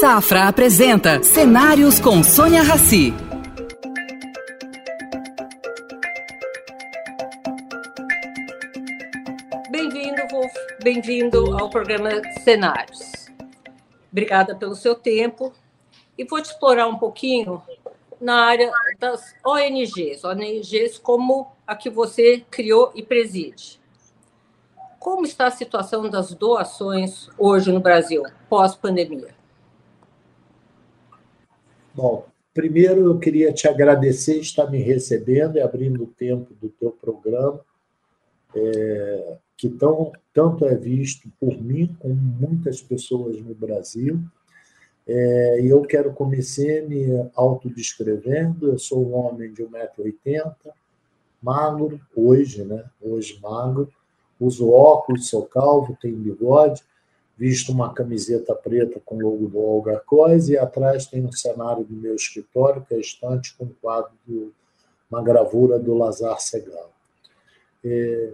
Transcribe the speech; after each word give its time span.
Safra 0.00 0.46
apresenta 0.46 1.24
Cenários 1.24 1.98
com 1.98 2.22
Sônia 2.22 2.62
Rassi. 2.62 3.12
Bem-vindo, 9.68 10.22
Wolf. 10.30 10.52
Bem-vindo 10.84 11.58
ao 11.58 11.68
programa 11.68 12.10
Cenários. 12.44 13.26
Obrigada 14.12 14.54
pelo 14.54 14.76
seu 14.76 14.94
tempo. 14.94 15.52
E 16.16 16.24
vou 16.24 16.40
te 16.40 16.44
explorar 16.44 16.86
um 16.86 16.96
pouquinho 16.96 17.60
na 18.20 18.44
área 18.44 18.70
das 19.00 19.34
ONGs, 19.44 20.22
ONGs 20.22 20.98
como 20.98 21.50
a 21.66 21.74
que 21.74 21.90
você 21.90 22.44
criou 22.48 22.92
e 22.94 23.02
preside. 23.02 23.80
Como 25.00 25.24
está 25.24 25.48
a 25.48 25.50
situação 25.50 26.08
das 26.08 26.32
doações 26.32 27.28
hoje 27.36 27.72
no 27.72 27.80
Brasil, 27.80 28.22
pós-pandemia? 28.48 29.37
Bom, 31.98 32.28
primeiro 32.54 33.06
eu 33.06 33.18
queria 33.18 33.52
te 33.52 33.66
agradecer 33.66 34.38
estar 34.38 34.70
me 34.70 34.78
recebendo 34.78 35.56
e 35.56 35.60
abrindo 35.60 36.04
o 36.04 36.06
tempo 36.06 36.54
do 36.54 36.68
teu 36.68 36.92
programa, 36.92 37.58
é, 38.54 39.36
que 39.56 39.68
tão, 39.68 40.12
tanto 40.32 40.64
é 40.64 40.76
visto 40.76 41.28
por 41.40 41.60
mim 41.60 41.92
como 41.98 42.14
muitas 42.14 42.80
pessoas 42.80 43.40
no 43.40 43.52
Brasil. 43.52 44.20
É, 45.08 45.60
e 45.60 45.70
eu 45.70 45.82
quero 45.82 46.12
começar 46.12 46.82
me 46.86 47.04
autodescrevendo. 47.34 48.70
Eu 48.70 48.78
sou 48.78 49.04
um 49.04 49.14
homem 49.16 49.52
de 49.52 49.64
1,80m, 49.64 50.54
magro, 51.42 52.00
hoje, 52.14 52.64
né? 52.64 52.84
Hoje 53.02 53.40
magro. 53.42 53.92
Uso 54.38 54.70
óculos, 54.70 55.28
sou 55.28 55.46
calvo, 55.46 55.98
tenho 56.00 56.16
bigode, 56.16 56.80
visto 57.38 57.70
uma 57.70 57.94
camiseta 57.94 58.52
preta 58.52 59.00
com 59.04 59.16
o 59.16 59.20
logo 59.20 59.46
do 59.46 59.60
Olga 59.60 60.02
Cois 60.04 60.48
e 60.48 60.58
atrás 60.58 61.06
tem 61.06 61.24
um 61.24 61.30
cenário 61.30 61.84
do 61.84 61.94
meu 61.94 62.16
escritório, 62.16 62.84
que 62.84 62.94
é 62.94 62.98
estante 62.98 63.54
com 63.56 63.64
um 63.64 63.74
quadro, 63.80 64.10
de 64.26 64.50
uma 65.08 65.22
gravura 65.22 65.78
do 65.78 65.94
Lazar 65.94 66.40
Segal. 66.40 66.90
É, 67.84 68.32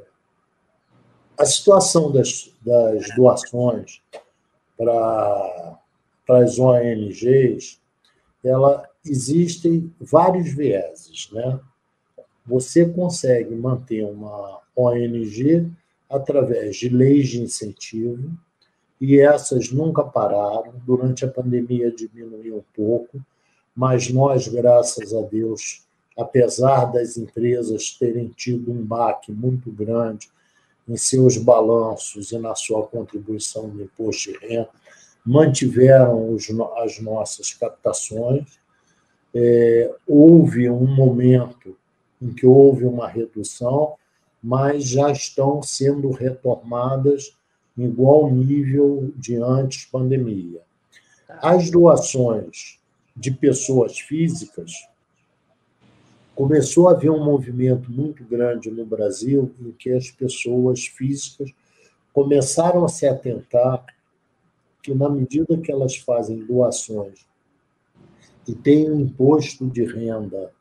a 1.37 1.45
situação 1.45 2.11
das, 2.11 2.51
das 2.65 3.15
doações 3.15 4.01
para 4.77 5.79
as 6.31 6.59
ONGs, 6.59 7.79
ela 8.43 8.89
existem 9.05 9.93
vários 10.01 10.51
vieses, 10.55 11.31
né? 11.31 11.61
Você 12.47 12.89
consegue 12.89 13.55
manter 13.55 14.03
uma 14.05 14.61
ONG 14.75 15.71
através 16.09 16.77
de 16.77 16.89
leis 16.89 17.29
de 17.29 17.43
incentivo, 17.43 18.31
e 19.01 19.19
essas 19.21 19.71
nunca 19.71 20.03
pararam. 20.03 20.75
Durante 20.87 21.25
a 21.25 21.29
pandemia 21.29 21.91
diminuiu 21.91 22.59
um 22.59 22.65
pouco, 22.75 23.21
mas 23.75 24.09
nós, 24.11 24.49
graças 24.49 25.13
a 25.15 25.21
Deus, 25.23 25.85
apesar 26.17 26.87
das 26.87 27.17
empresas 27.17 27.91
terem 27.99 28.29
tido 28.29 28.71
um 28.71 28.85
baque 28.85 29.33
muito 29.33 29.71
grande 29.71 30.29
em 30.89 30.97
seus 30.97 31.37
balanços 31.37 32.31
e 32.31 32.39
na 32.39 32.55
sua 32.55 32.87
contribuição 32.87 33.69
no 33.69 33.83
imposto 33.83 34.33
de 34.33 34.39
renda, 34.39 34.69
mantiveram 35.25 36.33
os, 36.33 36.49
as 36.77 37.01
nossas 37.01 37.53
captações. 37.55 38.59
É, 39.35 39.93
houve 40.07 40.69
um 40.71 40.87
momento 40.87 41.77
em 42.21 42.33
que 42.33 42.47
houve 42.47 42.85
uma 42.85 43.09
redução, 43.09 43.95
mas 44.43 44.85
já 44.85 45.11
estão 45.11 45.63
sendo 45.63 46.11
retomadas 46.11 47.35
em 47.77 47.85
igual 47.85 48.31
nível 48.31 49.13
de 49.17 49.37
antes 49.37 49.85
pandemia. 49.87 50.61
As 51.29 51.71
doações 51.71 52.79
de 53.17 53.31
pessoas 53.31 53.99
físicas 53.99 54.73
começou 56.35 56.89
a 56.89 56.93
haver 56.93 57.11
um 57.11 57.25
movimento 57.25 57.91
muito 57.91 58.25
grande 58.25 58.71
no 58.71 58.85
Brasil 58.85 59.55
em 59.61 59.71
que 59.73 59.91
as 59.91 60.11
pessoas 60.11 60.87
físicas 60.87 61.53
começaram 62.13 62.85
a 62.85 62.89
se 62.89 63.07
atentar 63.07 63.85
que 64.83 64.95
na 64.95 65.09
medida 65.09 65.57
que 65.57 65.73
elas 65.73 65.97
fazem 65.97 66.45
doações 66.45 67.27
e 68.47 68.55
têm 68.55 68.91
um 68.91 69.01
imposto 69.01 69.67
de 69.67 69.85
renda 69.85 70.53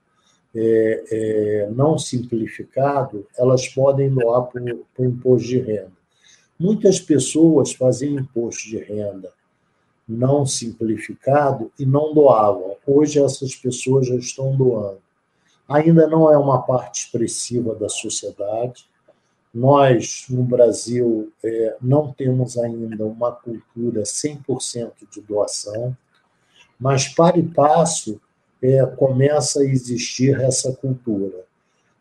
é, 0.56 1.03
é, 1.12 1.69
não 1.72 1.97
simplificado, 1.97 3.28
elas 3.38 3.68
podem 3.68 4.09
doar 4.09 4.44
para 4.44 4.62
o 4.63 5.06
imposto 5.06 5.47
de 5.47 5.59
renda. 5.59 6.03
Muitas 6.63 6.97
pessoas 6.97 7.74
faziam 7.74 8.18
imposto 8.18 8.69
de 8.69 8.78
renda 8.78 9.29
não 10.07 10.46
simplificado 10.46 11.69
e 11.78 11.85
não 11.85 12.13
doavam. 12.13 12.78
Hoje 12.88 13.22
essas 13.22 13.53
pessoas 13.53 14.07
já 14.07 14.16
estão 14.16 14.56
doando. 14.56 15.01
Ainda 15.68 16.07
não 16.07 16.31
é 16.31 16.38
uma 16.38 16.62
parte 16.62 17.03
expressiva 17.03 17.75
da 17.75 17.90
sociedade. 17.90 18.85
Nós, 19.53 20.24
no 20.29 20.41
Brasil, 20.41 21.34
é, 21.44 21.75
não 21.81 22.13
temos 22.13 22.57
ainda 22.57 23.06
uma 23.06 23.34
cultura 23.34 24.03
100% 24.03 24.94
de 25.12 25.19
doação, 25.19 25.94
mas 26.80 27.09
para 27.09 27.38
e 27.40 27.44
passo 27.44 28.22
é, 28.62 28.85
começa 28.85 29.59
a 29.59 29.66
existir 29.66 30.40
essa 30.40 30.72
cultura. 30.72 31.44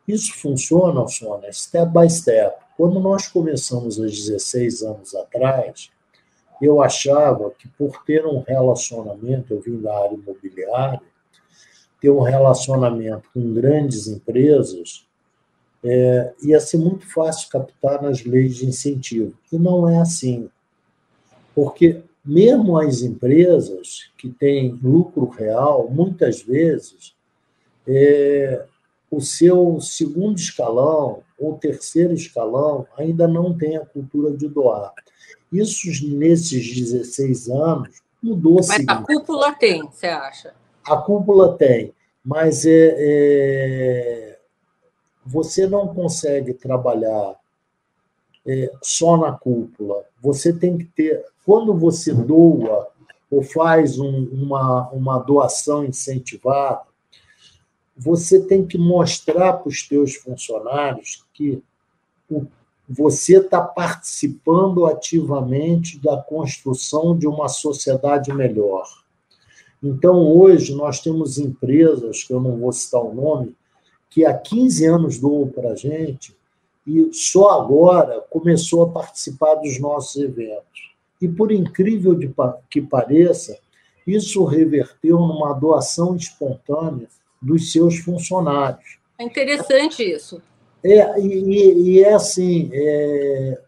Isso 0.07 0.33
funciona, 0.35 1.09
Sônia, 1.09 1.53
step 1.53 1.93
by 1.93 2.09
step. 2.09 2.62
Quando 2.77 2.99
nós 3.01 3.29
começamos 3.29 4.01
há 4.01 4.05
16 4.05 4.83
anos 4.83 5.15
atrás, 5.15 5.91
eu 6.61 6.81
achava 6.81 7.51
que 7.51 7.69
por 7.69 8.05
ter 8.05 8.25
um 8.25 8.41
relacionamento, 8.41 9.53
eu 9.53 9.61
vim 9.61 9.81
da 9.81 9.97
área 9.97 10.15
imobiliária, 10.15 11.01
ter 12.01 12.11
um 12.11 12.21
relacionamento 12.21 13.29
com 13.33 13.53
grandes 13.53 14.07
empresas, 14.09 15.07
é, 15.85 16.33
ia 16.43 16.61
ser 16.61 16.79
muito 16.79 17.07
fácil 17.13 17.49
captar 17.51 18.01
nas 18.03 18.25
leis 18.25 18.57
de 18.57 18.67
incentivo. 18.67 19.35
E 19.53 19.59
não 19.59 19.89
é 19.89 19.99
assim. 19.99 20.49
Porque 21.55 22.03
mesmo 22.25 22.79
as 22.79 23.03
empresas 23.03 24.11
que 24.17 24.29
têm 24.29 24.79
lucro 24.83 25.27
real, 25.27 25.89
muitas 25.91 26.41
vezes, 26.41 27.15
é, 27.87 28.65
o 29.13 29.21
seu 29.21 29.79
segundo 29.79 30.39
escalão 30.39 31.23
ou 31.39 31.59
terceiro 31.59 32.15
escalão 32.15 32.87
ainda 32.97 33.29
não 33.29 33.57
tem 33.57 33.77
a 33.77 33.85
cultura 33.85 34.35
de 34.35 34.49
doar. 34.49 34.91
Isso, 35.53 35.87
nesses 36.17 36.75
16 36.75 37.51
anos, 37.51 38.01
mudou. 38.23 38.57
Mas 38.67 38.89
a 38.89 39.03
cúpula 39.03 39.53
tem, 39.53 39.83
você 39.83 40.07
acha? 40.07 40.55
A 40.83 40.97
cúpula 40.97 41.59
tem, 41.59 41.93
mas 42.25 42.65
é, 42.65 42.97
é 42.99 44.39
você 45.27 45.67
não 45.67 45.89
consegue 45.89 46.55
trabalhar 46.55 47.37
é, 48.47 48.73
só 48.83 49.19
na 49.19 49.33
cúpula. 49.33 50.07
Você 50.23 50.55
tem 50.55 50.79
que 50.79 50.87
ter 50.87 51.23
quando 51.45 51.75
você 51.75 52.15
doa 52.15 52.89
ou 53.31 53.43
faz 53.43 53.99
um, 53.99 54.25
uma, 54.33 54.89
uma 54.91 55.19
doação 55.19 55.85
incentivada, 55.85 56.83
você 57.97 58.41
tem 58.41 58.67
que 58.67 58.79
mostrar 58.79 59.55
para 59.55 59.69
os 59.69 59.87
teus 59.87 60.15
funcionários 60.15 61.25
que 61.35 61.63
você 62.89 63.39
está 63.39 63.61
participando 63.61 64.87
ativamente 64.87 65.99
da 65.99 66.17
construção 66.17 67.17
de 67.17 67.27
uma 67.27 67.49
sociedade 67.49 68.33
melhor. 68.33 68.87
Então, 69.83 70.31
hoje, 70.31 70.75
nós 70.75 71.01
temos 71.01 71.39
empresas, 71.39 72.23
que 72.23 72.33
eu 72.33 72.41
não 72.41 72.57
vou 72.57 72.73
citar 72.73 73.03
o 73.03 73.15
nome, 73.15 73.57
que 74.09 74.25
há 74.25 74.37
15 74.37 74.87
anos 74.87 75.19
doam 75.19 75.49
para 75.49 75.71
a 75.71 75.77
gente 75.77 76.37
e 76.87 77.13
só 77.13 77.61
agora 77.61 78.21
começou 78.31 78.83
a 78.83 78.89
participar 78.91 79.55
dos 79.57 79.81
nossos 79.81 80.23
eventos. 80.23 80.93
E, 81.21 81.29
por 81.29 81.53
incrível 81.53 82.19
que 82.69 82.81
pareça, 82.81 83.59
isso 84.07 84.45
reverteu 84.45 85.19
numa 85.19 85.53
doação 85.53 86.17
espontânea 86.17 87.09
dos 87.43 87.73
seus 87.73 87.99
funcionários. 87.99 88.99
É 89.19 89.25
interessante 89.25 90.03
isso. 90.03 90.41
É, 90.83 91.21
e, 91.21 91.95
e 91.97 92.03
é 92.03 92.15
assim: 92.15 92.71
é, 92.73 93.61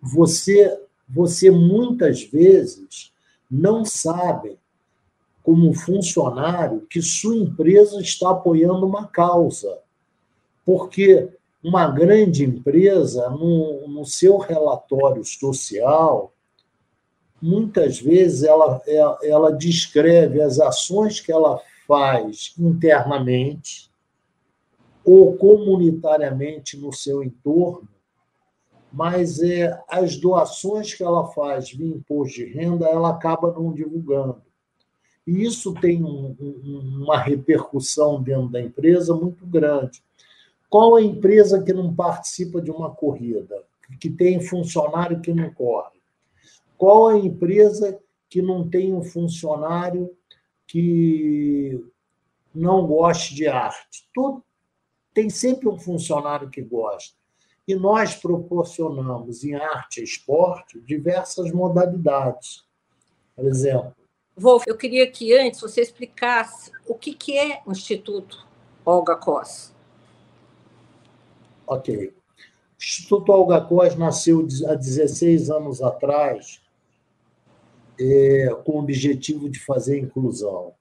você, 0.00 0.80
você 1.08 1.50
muitas 1.50 2.22
vezes 2.22 3.12
não 3.50 3.84
sabe, 3.84 4.58
como 5.42 5.72
funcionário, 5.72 6.86
que 6.90 7.00
sua 7.00 7.36
empresa 7.36 8.00
está 8.00 8.30
apoiando 8.30 8.84
uma 8.84 9.06
causa. 9.06 9.78
Porque 10.64 11.28
uma 11.62 11.88
grande 11.88 12.44
empresa, 12.44 13.30
no, 13.30 13.86
no 13.86 14.04
seu 14.04 14.38
relatório 14.38 15.24
social, 15.24 16.32
muitas 17.40 18.00
vezes 18.00 18.42
ela, 18.42 18.82
ela, 18.86 19.18
ela 19.22 19.52
descreve 19.52 20.40
as 20.40 20.58
ações 20.58 21.20
que 21.20 21.30
ela 21.30 21.60
faz 21.86 22.54
internamente 22.58 23.90
ou 25.04 25.36
comunitariamente 25.36 26.76
no 26.76 26.92
seu 26.92 27.22
entorno 27.22 27.88
mas 28.96 29.42
é, 29.42 29.78
as 29.90 30.16
doações 30.16 30.94
que 30.94 31.02
ela 31.02 31.26
faz 31.26 31.70
via 31.70 31.94
imposto 31.94 32.36
de 32.36 32.46
renda, 32.46 32.86
ela 32.86 33.10
acaba 33.10 33.52
não 33.52 33.70
divulgando. 33.70 34.40
E 35.26 35.44
isso 35.44 35.74
tem 35.74 36.02
um, 36.02 36.34
um, 36.40 37.02
uma 37.02 37.18
repercussão 37.18 38.22
dentro 38.22 38.48
da 38.48 38.62
empresa 38.62 39.14
muito 39.14 39.44
grande. 39.44 40.02
Qual 40.70 40.96
a 40.96 41.02
empresa 41.02 41.62
que 41.62 41.74
não 41.74 41.94
participa 41.94 42.58
de 42.58 42.70
uma 42.70 42.90
corrida, 42.90 43.62
que 44.00 44.08
tem 44.08 44.40
funcionário 44.40 45.20
que 45.20 45.32
não 45.32 45.52
corre? 45.52 45.98
Qual 46.78 47.08
a 47.08 47.18
empresa 47.18 47.98
que 48.30 48.40
não 48.40 48.66
tem 48.66 48.94
um 48.94 49.02
funcionário 49.02 50.10
que 50.66 51.80
não 52.54 52.86
goste 52.86 53.34
de 53.34 53.46
arte? 53.46 54.08
Tudo, 54.14 54.44
tem 55.14 55.30
sempre 55.30 55.68
um 55.68 55.78
funcionário 55.78 56.50
que 56.50 56.60
gosta. 56.60 57.16
E 57.66 57.74
nós 57.74 58.14
proporcionamos 58.14 59.44
em 59.44 59.54
arte 59.54 60.00
e 60.00 60.04
esporte 60.04 60.80
diversas 60.80 61.50
modalidades. 61.52 62.64
Por 63.34 63.46
exemplo. 63.46 63.94
Wolf, 64.36 64.64
eu 64.66 64.76
queria 64.76 65.10
que 65.10 65.36
antes 65.36 65.60
você 65.60 65.80
explicasse 65.80 66.70
o 66.86 66.94
que, 66.94 67.14
que 67.14 67.36
é 67.36 67.62
o 67.66 67.72
Instituto 67.72 68.46
Olga 68.84 69.16
Cos. 69.16 69.74
Ok. 71.66 72.08
O 72.08 72.12
Instituto 72.78 73.32
Olga 73.32 73.60
Cos 73.60 73.96
nasceu 73.96 74.46
há 74.68 74.74
16 74.74 75.50
anos 75.50 75.82
atrás 75.82 76.60
é, 78.00 78.48
com 78.64 78.72
o 78.72 78.78
objetivo 78.78 79.48
de 79.48 79.58
fazer 79.58 79.98
inclusão. 79.98 80.72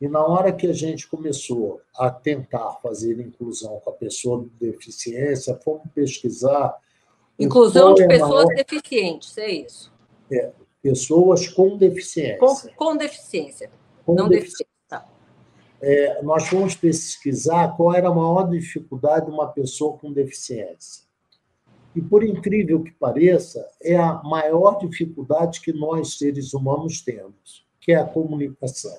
E 0.00 0.08
na 0.08 0.24
hora 0.26 0.52
que 0.52 0.66
a 0.66 0.72
gente 0.72 1.06
começou 1.06 1.80
a 1.96 2.10
tentar 2.10 2.72
fazer 2.82 3.20
inclusão 3.20 3.78
com 3.80 3.90
a 3.90 3.92
pessoa 3.92 4.40
com 4.40 4.50
deficiência, 4.60 5.54
fomos 5.62 5.84
pesquisar. 5.94 6.76
Inclusão 7.38 7.94
de 7.94 8.02
é 8.02 8.08
pessoas 8.08 8.46
maior... 8.46 8.54
deficientes, 8.56 9.38
é 9.38 9.50
isso? 9.52 9.92
É, 10.30 10.50
pessoas 10.82 11.46
com 11.46 11.76
deficiência. 11.76 12.38
Com, 12.38 12.56
com 12.74 12.96
deficiência. 12.96 13.70
Com 14.04 14.14
não 14.14 14.28
deficiência. 14.28 14.66
Tá. 14.88 15.06
É, 15.80 16.20
nós 16.22 16.48
fomos 16.48 16.74
pesquisar 16.74 17.76
qual 17.76 17.94
era 17.94 18.08
a 18.08 18.14
maior 18.14 18.50
dificuldade 18.50 19.26
de 19.26 19.32
uma 19.32 19.52
pessoa 19.52 19.96
com 19.98 20.12
deficiência. 20.12 21.01
E, 21.94 22.00
por 22.00 22.24
incrível 22.24 22.82
que 22.82 22.92
pareça, 22.92 23.66
é 23.82 23.96
a 23.96 24.22
maior 24.22 24.78
dificuldade 24.78 25.60
que 25.60 25.72
nós, 25.72 26.16
seres 26.16 26.54
humanos, 26.54 27.02
temos, 27.02 27.66
que 27.80 27.92
é 27.92 27.96
a 27.96 28.04
comunicação. 28.04 28.96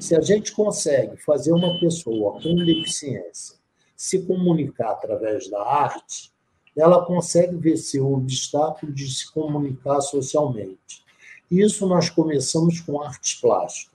Se 0.00 0.16
a 0.16 0.20
gente 0.20 0.52
consegue 0.52 1.16
fazer 1.18 1.52
uma 1.52 1.78
pessoa 1.78 2.40
com 2.40 2.54
deficiência 2.56 3.56
se 3.96 4.22
comunicar 4.26 4.92
através 4.92 5.48
da 5.48 5.62
arte, 5.62 6.32
ela 6.76 7.04
consegue 7.04 7.56
vencer 7.56 8.02
o 8.02 8.14
obstáculo 8.14 8.92
de 8.92 9.08
se 9.08 9.32
comunicar 9.32 10.00
socialmente. 10.00 11.04
Isso 11.50 11.86
nós 11.86 12.10
começamos 12.10 12.80
com 12.80 13.00
artes 13.00 13.40
plásticas. 13.40 13.94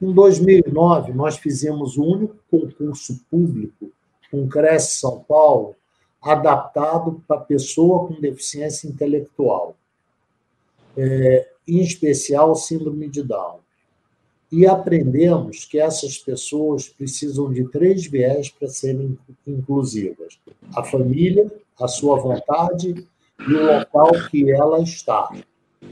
Em 0.00 0.12
2009, 0.12 1.12
nós 1.12 1.38
fizemos 1.38 1.96
o 1.96 2.02
único 2.02 2.36
concurso 2.50 3.24
público 3.30 3.92
com 4.30 4.48
Cresce 4.48 4.98
São 4.98 5.20
Paulo 5.20 5.76
adaptado 6.22 7.22
para 7.26 7.40
pessoa 7.40 8.06
com 8.06 8.20
deficiência 8.20 8.88
intelectual, 8.88 9.74
é, 10.96 11.48
em 11.66 11.80
especial 11.80 12.54
síndrome 12.54 13.08
de 13.08 13.22
Down 13.22 13.62
e 14.52 14.66
aprendemos 14.66 15.64
que 15.64 15.80
essas 15.80 16.18
pessoas 16.18 16.86
precisam 16.86 17.50
de 17.50 17.64
três 17.68 18.06
viés 18.06 18.50
para 18.50 18.68
serem 18.68 19.18
inclusivas: 19.46 20.38
a 20.76 20.84
família, 20.84 21.50
a 21.80 21.88
sua 21.88 22.16
vontade 22.20 23.08
e 23.40 23.54
o 23.54 23.78
local 23.78 24.10
que 24.30 24.52
ela 24.52 24.82
está, 24.82 25.30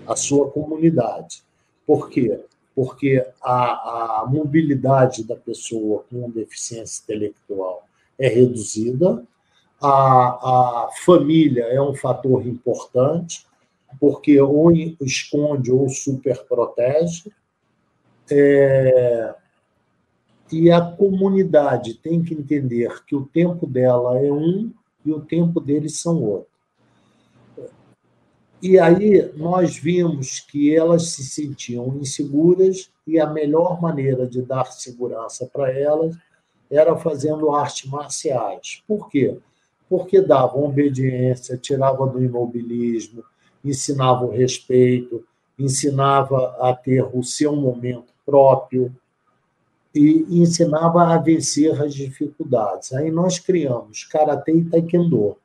a 0.06 0.14
sua 0.14 0.50
comunidade. 0.50 1.42
Por 1.86 2.10
quê? 2.10 2.38
Porque 2.74 3.26
a, 3.42 4.20
a 4.20 4.26
mobilidade 4.26 5.24
da 5.24 5.34
pessoa 5.34 6.04
com 6.10 6.30
deficiência 6.30 7.02
intelectual 7.02 7.82
é 8.18 8.28
reduzida, 8.28 9.24
a, 9.80 10.86
a 10.86 10.88
família 11.04 11.64
é 11.64 11.80
um 11.80 11.94
fator 11.94 12.46
importante, 12.46 13.46
porque 13.98 14.40
ou 14.40 14.70
esconde 14.72 15.72
ou 15.72 15.88
superprotege, 15.88 17.32
é, 18.30 19.34
e 20.52 20.70
a 20.70 20.80
comunidade 20.80 21.94
tem 21.94 22.22
que 22.22 22.34
entender 22.34 23.04
que 23.04 23.14
o 23.14 23.26
tempo 23.26 23.66
dela 23.66 24.18
é 24.18 24.30
um 24.30 24.72
e 25.04 25.12
o 25.12 25.20
tempo 25.20 25.60
deles 25.60 26.00
são 26.00 26.22
outro. 26.22 26.50
E 28.62 28.78
aí 28.78 29.32
nós 29.36 29.76
vimos 29.76 30.40
que 30.40 30.74
elas 30.74 31.12
se 31.12 31.24
sentiam 31.24 31.96
inseguras 31.96 32.90
e 33.06 33.18
a 33.18 33.26
melhor 33.26 33.80
maneira 33.80 34.26
de 34.26 34.42
dar 34.42 34.66
segurança 34.66 35.48
para 35.50 35.72
elas 35.72 36.14
era 36.70 36.94
fazendo 36.96 37.50
artes 37.52 37.90
marciais. 37.90 38.82
Por 38.86 39.08
quê? 39.08 39.38
Porque 39.90 40.22
davam 40.22 40.64
obediência, 40.64 41.58
tirava 41.58 42.06
do 42.06 42.22
imobilismo, 42.24 43.24
ensinava 43.62 44.24
o 44.24 44.30
respeito, 44.30 45.22
ensinava 45.58 46.56
a 46.60 46.74
ter 46.74 47.04
o 47.12 47.22
seu 47.22 47.54
momento 47.54 48.14
próprio 48.24 48.94
e 49.94 50.24
ensinava 50.40 51.02
a 51.02 51.18
vencer 51.18 51.80
as 51.82 51.92
dificuldades. 51.92 52.92
Aí 52.92 53.10
nós 53.10 53.38
criamos 53.38 54.04
Karatê 54.04 54.52
e 54.52 54.64
Taekwondo. 54.64 55.36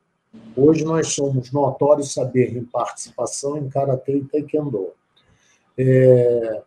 Hoje 0.56 0.84
nós 0.84 1.08
somos 1.08 1.50
notórios 1.50 2.12
saber 2.12 2.56
em 2.56 2.64
participação 2.64 3.58
em 3.58 3.68
Karatê 3.68 4.18
e 4.18 4.24
Taekwondo. 4.24 4.90
É... 5.76 6.62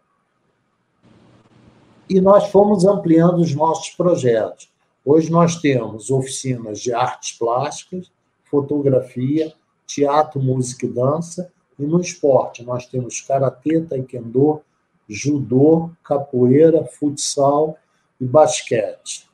E 2.09 2.19
nós 2.19 2.49
fomos 2.49 2.85
ampliando 2.85 3.37
os 3.37 3.55
nossos 3.55 3.91
projetos. 3.91 4.68
Hoje 5.11 5.31
nós 5.31 5.55
temos 5.55 6.11
oficinas 6.11 6.79
de 6.79 6.93
artes 6.93 7.35
plásticas, 7.35 8.11
fotografia, 8.45 9.51
teatro, 9.87 10.39
música 10.39 10.85
e 10.85 10.89
dança, 10.89 11.51
e 11.79 11.83
no 11.83 11.99
esporte 11.99 12.63
nós 12.63 12.85
temos 12.85 13.19
karatê, 13.19 13.81
taekwondo, 13.81 14.61
judô, 15.07 15.89
capoeira, 16.03 16.85
futsal 16.85 17.75
e 18.21 18.25
basquete. 18.25 19.27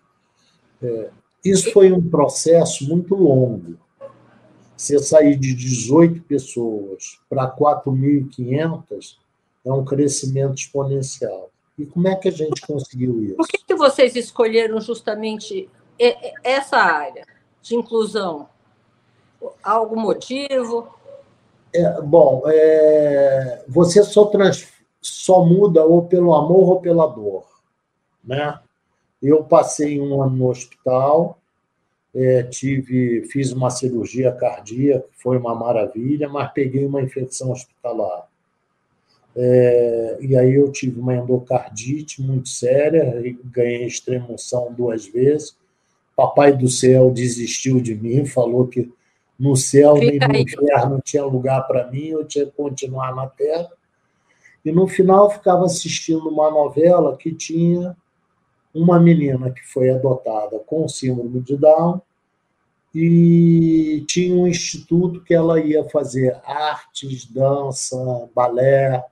É, 0.81 1.09
isso 1.43 1.69
foi 1.73 1.91
um 1.91 2.09
processo 2.09 2.87
muito 2.87 3.13
longo. 3.13 3.77
Você 4.77 4.97
sair 4.99 5.35
de 5.35 5.53
18 5.53 6.21
pessoas 6.21 7.19
para 7.29 7.53
4.500 7.53 9.17
é 9.65 9.73
um 9.73 9.83
crescimento 9.83 10.55
exponencial. 10.55 11.51
E 11.77 11.85
como 11.85 12.07
é 12.07 12.15
que 12.15 12.29
a 12.29 12.31
gente 12.31 12.61
conseguiu 12.61 13.21
isso? 13.23 13.35
Por 13.35 13.47
que, 13.47 13.57
que 13.57 13.75
vocês 13.75 14.15
escolheram 14.15 14.79
justamente 14.79 15.69
essa 16.43 16.77
área 16.77 17.25
de 17.61 17.75
inclusão? 17.75 18.47
Algum 19.61 19.99
motivo? 19.99 20.87
É, 21.73 22.01
bom, 22.01 22.43
é, 22.45 23.65
você 23.67 24.01
só 24.03 24.25
trans, 24.25 24.67
só 25.01 25.43
muda 25.43 25.83
ou 25.83 26.07
pelo 26.07 26.33
amor 26.33 26.69
ou 26.69 26.79
pela 26.79 27.05
dor, 27.05 27.45
né? 28.23 28.57
Eu 29.21 29.43
passei 29.43 29.99
um 29.99 30.21
ano 30.21 30.37
no 30.37 30.49
hospital, 30.49 31.37
é, 32.13 32.43
tive, 32.43 33.23
fiz 33.25 33.51
uma 33.51 33.69
cirurgia 33.69 34.31
cardíaca, 34.31 35.05
foi 35.21 35.37
uma 35.37 35.53
maravilha, 35.53 36.29
mas 36.29 36.51
peguei 36.53 36.85
uma 36.85 37.01
infecção 37.01 37.51
hospitalar. 37.51 38.29
É, 39.35 40.17
e 40.21 40.37
aí 40.37 40.55
eu 40.55 40.71
tive 40.71 40.99
uma 40.99 41.15
endocardite 41.15 42.21
muito 42.21 42.47
séria, 42.47 43.21
ganhei 43.45 43.85
extremoção 43.85 44.73
duas 44.73 45.05
vezes. 45.05 45.57
Papai 46.15 46.55
do 46.55 46.69
céu 46.69 47.11
desistiu 47.11 47.81
de 47.81 47.93
mim, 47.93 48.25
falou 48.25 48.67
que 48.67 48.91
no 49.37 49.55
céu 49.55 49.95
nem 49.95 50.17
no 50.17 50.35
inferno 50.35 51.01
tinha 51.03 51.25
lugar 51.25 51.67
para 51.67 51.91
mim, 51.91 52.05
eu 52.07 52.25
tinha 52.25 52.45
que 52.45 52.53
continuar 52.53 53.13
na 53.13 53.27
terra. 53.27 53.69
E 54.63 54.71
no 54.71 54.87
final 54.87 55.29
ficava 55.29 55.65
assistindo 55.65 56.29
uma 56.29 56.49
novela 56.49 57.17
que 57.17 57.33
tinha 57.33 57.95
uma 58.73 58.99
menina 58.99 59.51
que 59.51 59.61
foi 59.65 59.89
adotada 59.89 60.59
com 60.59 60.87
síndrome 60.87 61.41
de 61.41 61.57
Down 61.57 62.01
e 62.93 64.05
tinha 64.07 64.33
um 64.33 64.47
instituto 64.47 65.21
que 65.21 65.33
ela 65.33 65.59
ia 65.59 65.83
fazer 65.89 66.39
artes, 66.45 67.25
dança, 67.25 67.97
balé. 68.33 69.03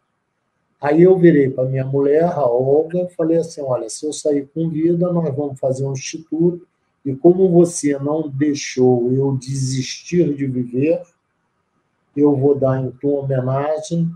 Aí 0.84 1.04
eu 1.04 1.18
virei 1.18 1.50
para 1.50 1.63
minha 1.63 1.86
mulher, 1.86 2.25
a 2.25 2.46
Olga, 2.46 3.08
falei 3.16 3.38
assim: 3.38 3.62
olha, 3.62 3.90
se 3.90 4.06
eu 4.06 4.12
sair 4.12 4.50
com 4.54 4.68
vida, 4.68 5.10
nós 5.13 5.34
vamos 5.34 5.58
fazer 5.58 5.86
um 5.86 5.94
instituto. 5.94 6.68
E 7.06 7.16
como 7.16 7.50
você 7.50 7.98
não 7.98 8.28
deixou 8.28 9.10
eu 9.13 9.32
desistir 9.38 10.34
de 10.36 10.46
viver, 10.46 11.02
eu 12.16 12.36
vou 12.36 12.54
dar 12.54 12.84
em 12.84 12.92
tua 12.92 13.22
homenagem 13.22 14.12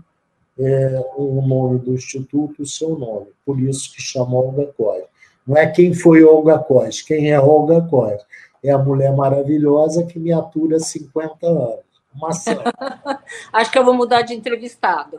é, 0.58 1.02
o 1.16 1.40
nome 1.40 1.78
do 1.78 1.94
instituto, 1.94 2.62
o 2.62 2.66
seu 2.66 2.98
nome. 2.98 3.28
Por 3.46 3.58
isso 3.58 3.90
que 3.94 4.02
chama 4.02 4.36
Olga 4.36 4.66
Cois. 4.76 5.04
Não 5.46 5.56
é 5.56 5.66
quem 5.66 5.94
foi 5.94 6.22
Olga 6.22 6.58
Cois, 6.58 7.00
quem 7.00 7.30
é 7.30 7.40
Olga 7.40 7.80
Cois. 7.80 8.20
É 8.62 8.70
a 8.70 8.78
mulher 8.78 9.16
maravilhosa 9.16 10.04
que 10.04 10.18
me 10.18 10.32
atura 10.32 10.76
há 10.76 10.80
50 10.80 11.46
anos. 11.46 12.42
santa. 12.42 12.74
Acho 13.54 13.72
que 13.72 13.78
eu 13.78 13.84
vou 13.86 13.94
mudar 13.94 14.20
de 14.20 14.34
entrevistado. 14.34 15.18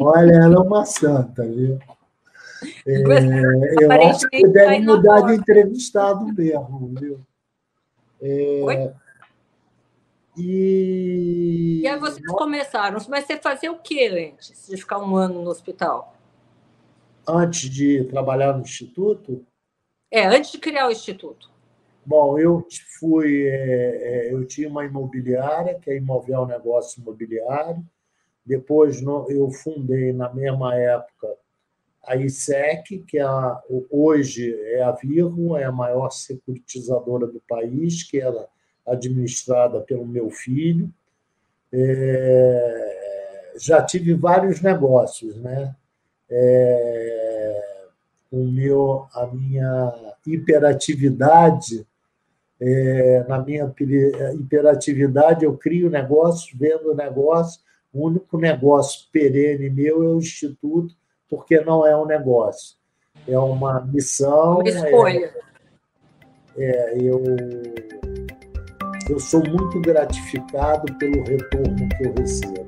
Olha, 0.00 0.32
ela 0.32 0.54
é 0.54 0.58
uma 0.58 0.84
santa, 0.84 1.44
viu? 1.46 1.78
É, 2.86 2.94
eu 3.84 3.92
acho 3.92 4.28
que 4.28 4.46
deve 4.48 4.80
mudar 4.80 5.20
de 5.22 5.34
entrevistado 5.34 6.24
mesmo, 6.32 6.94
viu? 6.98 7.20
É, 8.20 8.60
Oi? 8.62 8.92
E... 10.36 11.80
e 11.82 11.86
aí 11.86 11.98
vocês 11.98 12.26
começaram, 12.26 12.98
mas 13.08 13.24
você 13.24 13.36
fazia 13.36 13.70
o 13.70 13.78
que 13.78 14.06
antes 14.08 14.66
de 14.66 14.76
ficar 14.76 14.98
um 14.98 15.16
ano 15.16 15.42
no 15.42 15.50
hospital? 15.50 16.16
Antes 17.26 17.70
de 17.70 18.04
trabalhar 18.04 18.52
no 18.54 18.62
instituto? 18.62 19.46
É, 20.10 20.26
antes 20.26 20.50
de 20.50 20.58
criar 20.58 20.88
o 20.88 20.90
instituto. 20.90 21.50
Bom, 22.04 22.38
eu 22.38 22.66
fui, 22.98 23.46
é, 23.46 24.28
é, 24.28 24.32
eu 24.32 24.44
tinha 24.44 24.68
uma 24.68 24.84
imobiliária, 24.84 25.78
que 25.80 25.90
é 25.90 25.96
Imovel 25.96 26.46
Negócio 26.46 27.00
Imobiliário. 27.00 27.84
Depois 28.44 29.02
eu 29.02 29.50
fundei 29.50 30.12
na 30.12 30.32
mesma 30.32 30.74
época 30.74 31.28
a 32.06 32.16
ISEC, 32.16 32.98
que 33.06 33.18
é 33.18 33.22
a, 33.22 33.62
hoje 33.90 34.54
é 34.72 34.82
a 34.82 34.92
Virgo, 34.92 35.56
é 35.56 35.64
a 35.64 35.72
maior 35.72 36.10
securitizadora 36.10 37.26
do 37.26 37.40
país, 37.48 38.02
que 38.02 38.20
era 38.20 38.46
administrada 38.86 39.80
pelo 39.80 40.06
meu 40.06 40.30
filho. 40.30 40.92
É, 41.72 43.52
já 43.58 43.82
tive 43.82 44.12
vários 44.14 44.60
negócios, 44.60 45.36
né? 45.36 45.74
É, 46.28 47.84
o 48.30 48.44
meu, 48.44 49.06
a 49.14 49.26
minha 49.26 50.14
hiperatividade 50.26 51.86
é, 52.60 53.24
na 53.28 53.38
minha 53.40 53.72
hiperatividade, 54.40 55.44
eu 55.44 55.56
crio 55.56 55.90
negócios, 55.90 56.50
vendo 56.58 56.94
negócio. 56.94 57.60
O 57.94 58.08
único 58.08 58.36
negócio 58.36 59.06
perene 59.12 59.70
meu 59.70 60.02
é 60.02 60.08
o 60.08 60.18
Instituto, 60.18 60.96
porque 61.30 61.60
não 61.60 61.86
é 61.86 61.96
um 61.96 62.04
negócio. 62.04 62.76
É 63.28 63.38
uma 63.38 63.80
missão. 63.82 64.58
Uma 64.58 64.68
escolha. 64.68 65.32
É, 66.58 66.64
é, 66.64 66.98
eu, 66.98 67.22
eu 69.08 69.20
sou 69.20 69.48
muito 69.48 69.80
gratificado 69.80 70.92
pelo 70.98 71.22
retorno 71.22 71.88
que 71.96 72.04
eu 72.04 72.14
recebo. 72.14 72.66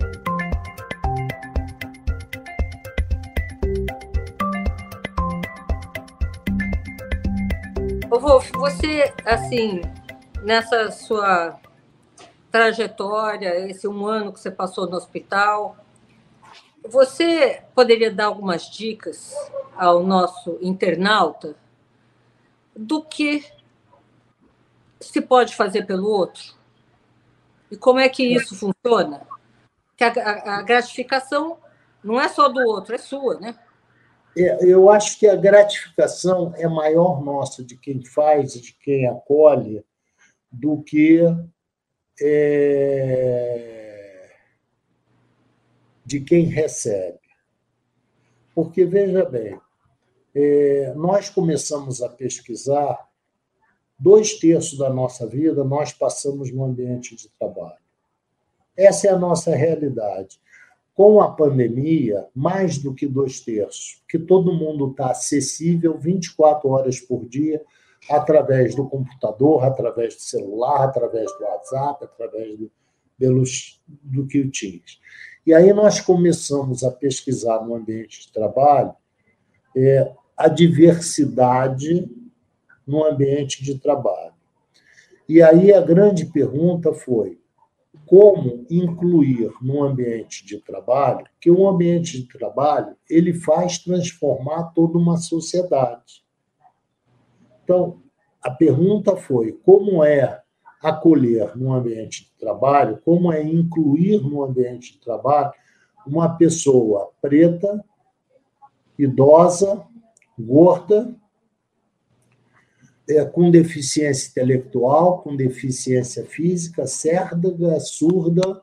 Ô, 8.08 8.20
Wolf, 8.20 8.48
você, 8.52 9.12
assim, 9.24 9.80
nessa 10.44 10.92
sua 10.92 11.58
trajetória, 12.56 13.68
esse 13.68 13.86
um 13.86 14.06
ano 14.06 14.32
que 14.32 14.40
você 14.40 14.50
passou 14.50 14.88
no 14.88 14.96
hospital, 14.96 15.76
você 16.82 17.62
poderia 17.74 18.10
dar 18.10 18.26
algumas 18.26 18.70
dicas 18.70 19.34
ao 19.76 20.02
nosso 20.02 20.58
internauta 20.62 21.54
do 22.74 23.02
que 23.02 23.44
se 24.98 25.20
pode 25.20 25.54
fazer 25.54 25.84
pelo 25.84 26.08
outro? 26.08 26.54
E 27.70 27.76
como 27.76 28.00
é 28.00 28.08
que 28.08 28.24
isso 28.24 28.56
funciona? 28.56 29.26
Que 29.94 30.04
a, 30.04 30.12
a, 30.12 30.58
a 30.58 30.62
gratificação 30.62 31.58
não 32.02 32.18
é 32.18 32.26
só 32.28 32.48
do 32.48 32.60
outro, 32.60 32.94
é 32.94 32.98
sua, 32.98 33.38
né? 33.38 33.54
É, 34.34 34.64
eu 34.64 34.88
acho 34.88 35.18
que 35.18 35.26
a 35.26 35.36
gratificação 35.36 36.54
é 36.56 36.66
maior 36.66 37.22
nossa 37.22 37.62
de 37.62 37.76
quem 37.76 38.02
faz, 38.02 38.54
de 38.54 38.72
quem 38.72 39.06
acolhe, 39.06 39.84
do 40.50 40.82
que 40.82 41.20
é, 42.20 43.76
de 46.04 46.20
quem 46.20 46.44
recebe. 46.44 47.18
Porque, 48.54 48.84
veja 48.84 49.24
bem, 49.24 49.58
é, 50.34 50.92
nós 50.94 51.28
começamos 51.28 52.02
a 52.02 52.08
pesquisar, 52.08 53.08
dois 53.98 54.38
terços 54.38 54.78
da 54.78 54.90
nossa 54.90 55.26
vida 55.26 55.64
nós 55.64 55.92
passamos 55.92 56.52
no 56.52 56.64
ambiente 56.64 57.16
de 57.16 57.28
trabalho. 57.38 57.78
Essa 58.76 59.08
é 59.08 59.10
a 59.10 59.18
nossa 59.18 59.54
realidade 59.54 60.38
com 60.96 61.20
a 61.20 61.30
pandemia, 61.30 62.26
mais 62.34 62.78
do 62.78 62.94
que 62.94 63.06
dois 63.06 63.40
terços, 63.40 64.02
que 64.08 64.18
todo 64.18 64.54
mundo 64.54 64.90
está 64.90 65.10
acessível 65.10 65.98
24 65.98 66.70
horas 66.70 66.98
por 66.98 67.28
dia, 67.28 67.62
através 68.10 68.74
do 68.74 68.88
computador, 68.88 69.64
através 69.64 70.14
do 70.14 70.20
celular, 70.20 70.84
através 70.84 71.30
do 71.38 71.44
WhatsApp, 71.44 72.04
através 72.04 72.58
do, 72.58 72.70
pelos, 73.18 73.82
do 73.86 74.26
que 74.26 74.48
tinha. 74.48 74.80
E 75.46 75.54
aí 75.54 75.72
nós 75.72 76.00
começamos 76.00 76.82
a 76.82 76.90
pesquisar 76.90 77.64
no 77.64 77.74
ambiente 77.74 78.26
de 78.26 78.32
trabalho 78.32 78.94
é, 79.76 80.12
a 80.36 80.48
diversidade 80.48 82.10
no 82.86 83.04
ambiente 83.04 83.62
de 83.62 83.78
trabalho. 83.78 84.34
E 85.28 85.42
aí 85.42 85.72
a 85.72 85.80
grande 85.80 86.26
pergunta 86.26 86.92
foi: 86.92 87.38
como 88.06 88.64
incluir 88.70 89.52
no 89.60 89.82
ambiente 89.82 90.46
de 90.46 90.58
trabalho, 90.60 91.26
que 91.40 91.50
o 91.50 91.68
ambiente 91.68 92.22
de 92.22 92.28
trabalho 92.28 92.96
ele 93.10 93.32
faz 93.32 93.78
transformar 93.78 94.72
toda 94.74 94.96
uma 94.96 95.16
sociedade. 95.16 96.25
Então, 97.66 98.00
a 98.40 98.48
pergunta 98.48 99.16
foi 99.16 99.50
como 99.64 100.04
é 100.04 100.40
acolher 100.80 101.56
no 101.56 101.72
ambiente 101.72 102.26
de 102.26 102.38
trabalho, 102.38 103.02
como 103.04 103.32
é 103.32 103.42
incluir 103.42 104.22
no 104.22 104.44
ambiente 104.44 104.92
de 104.92 105.00
trabalho 105.00 105.50
uma 106.06 106.36
pessoa 106.36 107.10
preta, 107.20 107.84
idosa, 108.96 109.84
gorda, 110.38 111.12
é, 113.08 113.24
com 113.24 113.50
deficiência 113.50 114.30
intelectual, 114.30 115.22
com 115.22 115.34
deficiência 115.34 116.24
física, 116.24 116.86
cérdaga, 116.86 117.80
surda, 117.80 118.62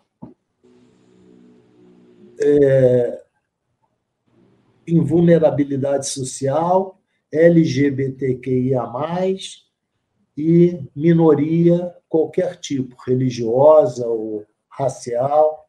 é, 2.39 3.21
invulnerabilidade 4.87 6.07
social, 6.07 7.02
LGBTQIA, 7.33 8.83
e 10.37 10.79
minoria 10.95 11.95
qualquer 12.07 12.59
tipo, 12.59 12.95
religiosa 13.05 14.07
ou 14.07 14.45
racial. 14.69 15.67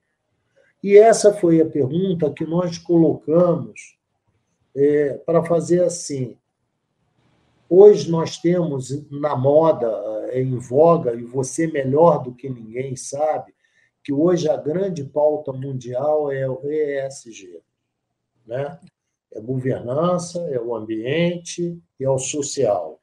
E 0.82 0.96
essa 0.96 1.32
foi 1.32 1.60
a 1.60 1.66
pergunta 1.66 2.30
que 2.30 2.44
nós 2.44 2.78
colocamos 2.78 3.98
é, 4.76 5.14
para 5.26 5.44
fazer 5.44 5.82
assim: 5.82 6.36
Hoje 7.68 8.10
nós 8.10 8.38
temos 8.38 8.90
na 9.10 9.34
moda, 9.34 9.88
é 10.30 10.40
em 10.40 10.58
voga, 10.58 11.14
e 11.14 11.24
você 11.24 11.66
melhor 11.66 12.22
do 12.22 12.34
que 12.34 12.48
ninguém 12.48 12.94
sabe, 12.94 13.54
que 14.02 14.12
hoje 14.12 14.48
a 14.48 14.56
grande 14.56 15.02
pauta 15.02 15.52
mundial 15.52 16.30
é 16.30 16.48
o 16.48 16.60
ESG. 16.70 17.62
Né? 18.46 18.78
É 19.34 19.40
governança, 19.40 20.38
é 20.50 20.60
o 20.60 20.74
ambiente 20.74 21.78
e 21.98 22.04
é 22.04 22.10
o 22.10 22.18
social. 22.18 23.00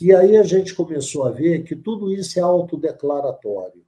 E 0.00 0.14
aí 0.14 0.38
a 0.38 0.42
gente 0.42 0.74
começou 0.74 1.26
a 1.26 1.30
ver 1.30 1.62
que 1.62 1.76
tudo 1.76 2.10
isso 2.10 2.38
é 2.38 2.42
autodeclaratório. 2.42 3.84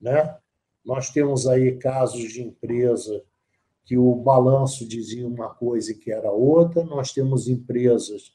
Né? 0.00 0.36
Nós 0.84 1.10
temos 1.10 1.46
aí 1.46 1.76
casos 1.76 2.32
de 2.32 2.42
empresa 2.42 3.22
que 3.84 3.96
o 3.96 4.16
balanço 4.16 4.86
dizia 4.86 5.26
uma 5.26 5.48
coisa 5.48 5.92
e 5.92 5.94
que 5.94 6.10
era 6.10 6.30
outra, 6.32 6.82
nós 6.84 7.12
temos 7.12 7.46
empresas 7.48 8.34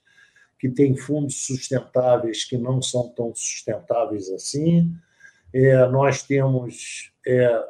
que 0.57 0.69
tem 0.69 0.95
fundos 0.95 1.45
sustentáveis 1.45 2.45
que 2.45 2.57
não 2.57 2.81
são 2.81 3.09
tão 3.09 3.35
sustentáveis 3.35 4.29
assim. 4.29 4.93
É, 5.53 5.85
nós 5.87 6.23
temos 6.23 7.11
é, 7.27 7.67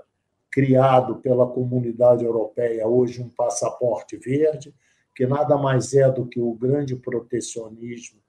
criado 0.51 1.15
pela 1.17 1.47
comunidade 1.47 2.25
europeia 2.25 2.87
hoje 2.87 3.21
um 3.21 3.29
passaporte 3.29 4.17
verde, 4.17 4.73
que 5.15 5.25
nada 5.25 5.57
mais 5.57 5.93
é 5.93 6.09
do 6.11 6.25
que 6.25 6.39
o 6.39 6.53
grande 6.53 6.95
protecionismo 6.95 8.19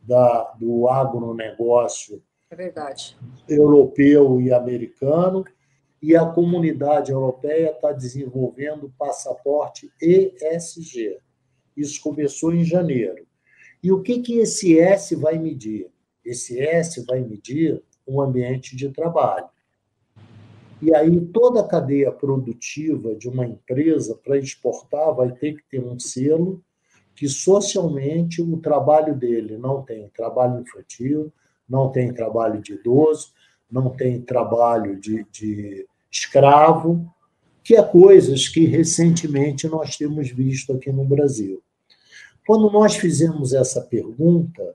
da, 0.00 0.54
do 0.58 0.88
agronegócio 0.88 2.22
é 2.50 2.56
europeu 3.48 4.40
e 4.40 4.52
americano, 4.52 5.44
e 6.02 6.14
a 6.16 6.26
comunidade 6.26 7.12
europeia 7.12 7.70
está 7.70 7.92
desenvolvendo 7.92 8.86
o 8.86 8.92
passaporte 8.98 9.90
ESG. 10.02 11.18
Isso 11.76 12.02
começou 12.02 12.52
em 12.52 12.64
janeiro. 12.64 13.24
E 13.82 13.90
o 13.90 14.02
que, 14.02 14.20
que 14.20 14.38
esse 14.38 14.78
S 14.78 15.14
vai 15.14 15.38
medir? 15.38 15.90
Esse 16.24 16.60
S 16.60 17.04
vai 17.06 17.20
medir 17.20 17.82
um 18.06 18.20
ambiente 18.20 18.76
de 18.76 18.90
trabalho. 18.90 19.48
E 20.82 20.92
aí 20.92 21.20
toda 21.26 21.60
a 21.60 21.68
cadeia 21.68 22.10
produtiva 22.10 23.14
de 23.14 23.28
uma 23.28 23.46
empresa 23.46 24.18
para 24.22 24.36
exportar 24.36 25.14
vai 25.14 25.30
ter 25.30 25.54
que 25.54 25.62
ter 25.70 25.78
um 25.78 25.96
selo 25.96 26.60
que 27.14 27.28
socialmente 27.28 28.42
o 28.42 28.56
trabalho 28.56 29.14
dele 29.14 29.56
não 29.56 29.82
tem 29.82 30.08
trabalho 30.08 30.60
infantil, 30.60 31.32
não 31.68 31.92
tem 31.92 32.12
trabalho 32.12 32.60
de 32.60 32.72
idoso, 32.72 33.32
não 33.70 33.90
tem 33.90 34.20
trabalho 34.20 34.98
de, 34.98 35.24
de 35.30 35.86
escravo, 36.10 37.08
que 37.62 37.76
é 37.76 37.82
coisas 37.82 38.48
que 38.48 38.66
recentemente 38.66 39.68
nós 39.68 39.96
temos 39.96 40.30
visto 40.30 40.72
aqui 40.72 40.90
no 40.90 41.04
Brasil. 41.04 41.62
Quando 42.44 42.68
nós 42.72 42.96
fizemos 42.96 43.52
essa 43.52 43.80
pergunta 43.82 44.74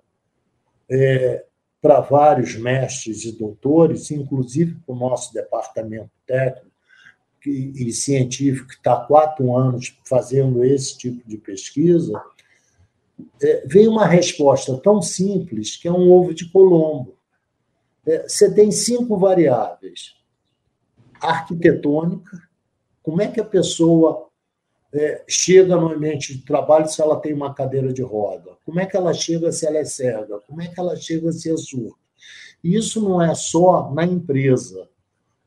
é, 0.89 1.43
para 1.81 2.00
vários 2.01 2.55
mestres 2.55 3.24
e 3.25 3.31
doutores, 3.31 4.12
inclusive 4.12 4.75
para 4.86 4.96
o 4.96 4.98
nosso 4.98 5.34
departamento 5.34 6.12
técnico 6.25 6.67
e 7.46 7.91
científico, 7.93 8.67
que 8.67 8.75
está 8.75 8.93
há 8.93 9.05
quatro 9.05 9.55
anos 9.55 9.98
fazendo 10.05 10.63
esse 10.63 10.98
tipo 10.98 11.27
de 11.27 11.38
pesquisa, 11.38 12.22
é, 13.41 13.65
veio 13.65 13.91
uma 13.91 14.05
resposta 14.05 14.75
tão 14.77 15.01
simples 15.01 15.75
que 15.75 15.88
é 15.88 15.91
um 15.91 16.12
ovo 16.12 16.34
de 16.34 16.50
Colombo. 16.51 17.15
É, 18.05 18.27
você 18.27 18.53
tem 18.53 18.72
cinco 18.72 19.17
variáveis: 19.17 20.15
arquitetônica, 21.22 22.41
como 23.01 23.22
é 23.22 23.27
que 23.27 23.39
a 23.39 23.46
pessoa 23.46 24.26
é, 24.94 25.24
chega 25.27 25.75
no 25.75 25.91
ambiente 25.91 26.36
de 26.36 26.44
trabalho 26.44 26.88
se 26.88 27.01
ela 27.01 27.20
tem 27.20 27.34
uma 27.34 27.53
cadeira 27.53 27.91
de 27.91 28.01
roda? 28.01 28.58
Como 28.65 28.79
é 28.79 28.86
que 28.86 28.96
ela 28.96 29.13
chega 29.13 29.51
se 29.51 29.65
ela 29.65 29.77
é 29.77 29.86
cega? 29.86 30.39
Como 30.48 30.62
é 30.62 30.67
que 30.67 30.79
ela 30.79 30.96
chega 30.96 31.32
se 31.32 31.51
é 31.51 31.58
surda? 31.58 31.96
Isso 32.63 33.01
não 33.01 33.22
é 33.22 33.34
só 33.36 33.91
na 33.94 34.03
empresa, 34.06 34.89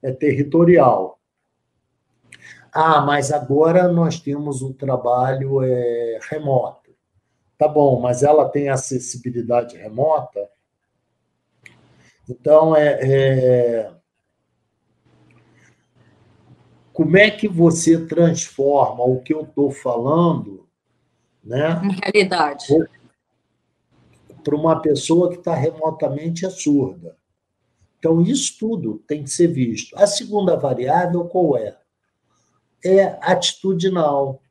é 0.02 0.12
territorial. 0.12 1.18
Ah, 2.72 3.00
mas 3.00 3.32
agora 3.32 3.88
nós 3.88 4.20
temos 4.20 4.62
o 4.62 4.72
trabalho 4.72 5.62
é, 5.62 6.18
remoto. 6.30 6.90
Tá 7.58 7.66
bom, 7.66 8.00
mas 8.00 8.22
ela 8.22 8.48
tem 8.48 8.68
acessibilidade 8.68 9.76
remota? 9.76 10.48
Então, 12.28 12.76
é, 12.76 12.98
é 13.02 13.99
como 17.00 17.16
é 17.16 17.30
que 17.30 17.48
você 17.48 18.04
transforma 18.04 19.02
o 19.02 19.22
que 19.22 19.32
eu 19.32 19.40
estou 19.40 19.70
falando 19.70 20.68
né, 21.42 21.80
em 21.82 21.98
realidade 21.98 22.66
para 24.44 24.54
uma 24.54 24.78
pessoa 24.82 25.30
que 25.30 25.38
está 25.38 25.54
remotamente 25.54 26.44
é 26.44 26.50
surda. 26.50 27.16
Então, 27.98 28.20
isso 28.20 28.54
tudo 28.58 29.02
tem 29.06 29.22
que 29.22 29.30
ser 29.30 29.46
visto. 29.46 29.96
A 29.96 30.06
segunda 30.06 30.56
variável 30.56 31.24
qual 31.24 31.56
é? 31.56 31.78
É 32.84 33.18
atitudinal. 33.22 34.42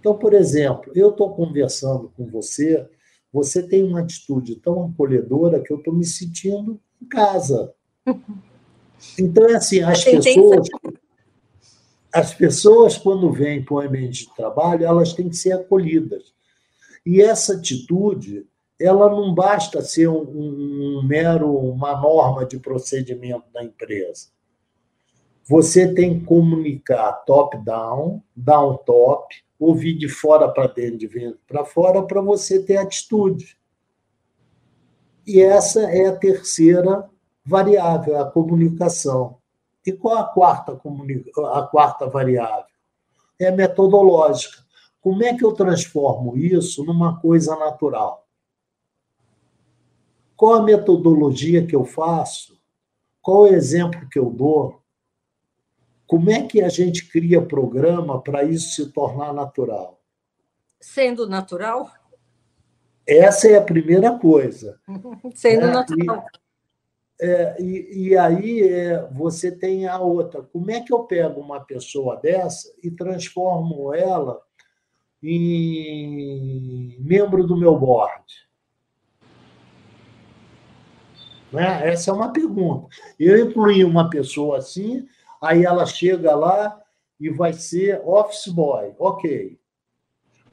Então, 0.00 0.18
por 0.18 0.34
exemplo, 0.34 0.90
eu 0.92 1.10
estou 1.10 1.36
conversando 1.36 2.12
com 2.16 2.26
você, 2.26 2.84
você 3.32 3.62
tem 3.62 3.84
uma 3.84 4.00
atitude 4.00 4.56
tão 4.56 4.86
acolhedora 4.86 5.62
que 5.62 5.72
eu 5.72 5.78
estou 5.78 5.94
me 5.94 6.04
sentindo 6.04 6.80
em 7.00 7.06
casa. 7.06 7.72
Então, 9.16 9.48
é 9.48 9.54
assim, 9.54 9.80
as 9.80 10.02
pessoas 10.02 10.68
as 12.18 12.34
pessoas, 12.34 12.98
quando 12.98 13.32
vêm 13.32 13.64
para 13.64 13.74
o 13.74 13.80
ambiente 13.80 14.26
de 14.26 14.34
trabalho, 14.34 14.84
elas 14.84 15.12
têm 15.12 15.28
que 15.28 15.36
ser 15.36 15.52
acolhidas. 15.52 16.34
E 17.06 17.22
essa 17.22 17.54
atitude, 17.54 18.44
ela 18.78 19.08
não 19.08 19.32
basta 19.32 19.80
ser 19.82 20.08
um, 20.08 20.22
um, 20.22 20.98
um 20.98 21.02
mero, 21.06 21.56
uma 21.56 22.00
norma 22.00 22.44
de 22.44 22.58
procedimento 22.58 23.44
da 23.52 23.62
empresa. 23.62 24.28
Você 25.44 25.94
tem 25.94 26.18
que 26.18 26.26
comunicar 26.26 27.12
top-down, 27.24 28.22
down-top, 28.36 29.36
ouvir 29.58 29.94
de 29.94 30.08
fora 30.08 30.48
para 30.48 30.66
dentro, 30.66 30.98
de 30.98 31.08
dentro 31.08 31.40
para 31.46 31.64
fora, 31.64 32.02
para 32.02 32.20
você 32.20 32.62
ter 32.62 32.76
atitude. 32.78 33.56
E 35.26 35.40
essa 35.40 35.82
é 35.82 36.06
a 36.06 36.16
terceira 36.16 37.08
variável, 37.44 38.20
a 38.20 38.30
comunicação. 38.30 39.37
E 39.88 39.92
qual 39.92 40.18
a 40.18 40.24
quarta, 40.24 40.78
a 41.54 41.62
quarta 41.62 42.06
variável? 42.06 42.66
É 43.40 43.50
metodológica. 43.50 44.62
Como 45.00 45.24
é 45.24 45.34
que 45.34 45.42
eu 45.42 45.52
transformo 45.52 46.36
isso 46.36 46.84
numa 46.84 47.18
coisa 47.18 47.56
natural? 47.56 48.28
Qual 50.36 50.52
a 50.56 50.62
metodologia 50.62 51.66
que 51.66 51.74
eu 51.74 51.86
faço? 51.86 52.60
Qual 53.22 53.44
o 53.44 53.46
exemplo 53.46 54.06
que 54.10 54.18
eu 54.18 54.28
dou? 54.28 54.82
Como 56.06 56.30
é 56.30 56.42
que 56.42 56.60
a 56.60 56.68
gente 56.68 57.10
cria 57.10 57.40
programa 57.40 58.20
para 58.20 58.44
isso 58.44 58.74
se 58.74 58.92
tornar 58.92 59.32
natural? 59.32 60.02
Sendo 60.78 61.26
natural? 61.26 61.90
Essa 63.06 63.48
é 63.48 63.56
a 63.56 63.62
primeira 63.62 64.18
coisa. 64.18 64.78
Sendo 65.34 65.66
né? 65.66 65.72
natural. 65.72 66.26
E, 66.26 66.47
é, 67.20 67.60
e, 67.60 68.08
e, 68.08 68.16
aí 68.16 68.62
é, 68.62 69.02
você 69.10 69.50
tem 69.50 69.88
a 69.88 69.98
outra. 69.98 70.42
Como 70.42 70.70
é 70.70 70.80
que 70.80 70.92
eu 70.92 71.00
pego 71.00 71.40
uma 71.40 71.60
pessoa 71.60 72.16
dessa 72.16 72.72
e 72.82 72.90
transformo 72.90 73.92
ela 73.92 74.40
em 75.20 76.96
membro 77.00 77.44
do 77.44 77.56
meu 77.56 77.76
board? 77.76 78.24
Né? 81.52 81.88
Essa 81.88 82.10
é 82.10 82.14
uma 82.14 82.32
pergunta. 82.32 82.88
Eu 83.18 83.38
incluí 83.44 83.84
uma 83.84 84.08
pessoa 84.08 84.58
assim, 84.58 85.04
aí 85.42 85.64
ela 85.64 85.86
chega 85.86 86.36
lá 86.36 86.80
e 87.18 87.30
vai 87.30 87.52
ser 87.52 88.00
office 88.04 88.46
boy. 88.46 88.94
Ok. 88.96 89.58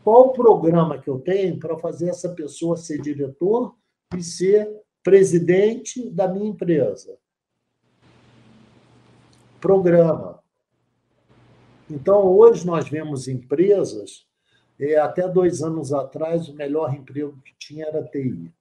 Qual 0.03 0.27
o 0.27 0.33
programa 0.33 0.97
que 0.97 1.09
eu 1.09 1.19
tenho 1.19 1.59
para 1.59 1.77
fazer 1.77 2.09
essa 2.09 2.29
pessoa 2.29 2.75
ser 2.75 3.01
diretor 3.01 3.75
e 4.15 4.23
ser 4.23 4.67
presidente 5.05 6.09
da 6.09 6.27
minha 6.27 6.49
empresa. 6.49 7.15
Programa. 9.61 10.39
Então, 11.87 12.23
hoje 12.23 12.65
nós 12.65 12.89
vemos 12.89 13.27
empresas, 13.27 14.25
é, 14.79 14.97
até 14.97 15.29
dois 15.29 15.61
anos 15.61 15.93
atrás, 15.93 16.49
o 16.49 16.55
melhor 16.55 16.91
emprego 16.95 17.39
que 17.45 17.53
tinha 17.55 17.85
era 17.85 18.03
TI. 18.03 18.51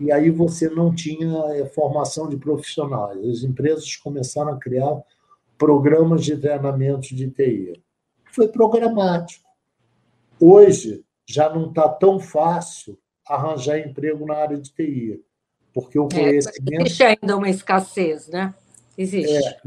E 0.00 0.10
aí 0.10 0.30
você 0.30 0.68
não 0.68 0.92
tinha 0.92 1.32
é, 1.54 1.64
formação 1.64 2.28
de 2.28 2.36
profissionais. 2.36 3.24
As 3.24 3.44
empresas 3.44 3.94
começaram 3.94 4.52
a 4.54 4.58
criar 4.58 5.00
programas 5.56 6.24
de 6.24 6.36
treinamento 6.36 7.14
de 7.14 7.30
TI. 7.30 7.80
Foi 8.32 8.48
programático. 8.48 9.48
Hoje 10.40 11.04
já 11.24 11.48
não 11.54 11.68
está 11.68 11.88
tão 11.88 12.18
fácil 12.18 12.98
arranjar 13.26 13.78
emprego 13.78 14.26
na 14.26 14.34
área 14.34 14.58
de 14.58 14.72
TI, 14.72 15.22
porque 15.72 15.98
o 15.98 16.08
é, 16.12 16.14
conhecimento... 16.14 16.82
existe 16.82 17.02
ainda 17.02 17.36
uma 17.36 17.48
escassez, 17.48 18.28
né? 18.28 18.54
Existe. 18.96 19.34
É. 19.36 19.60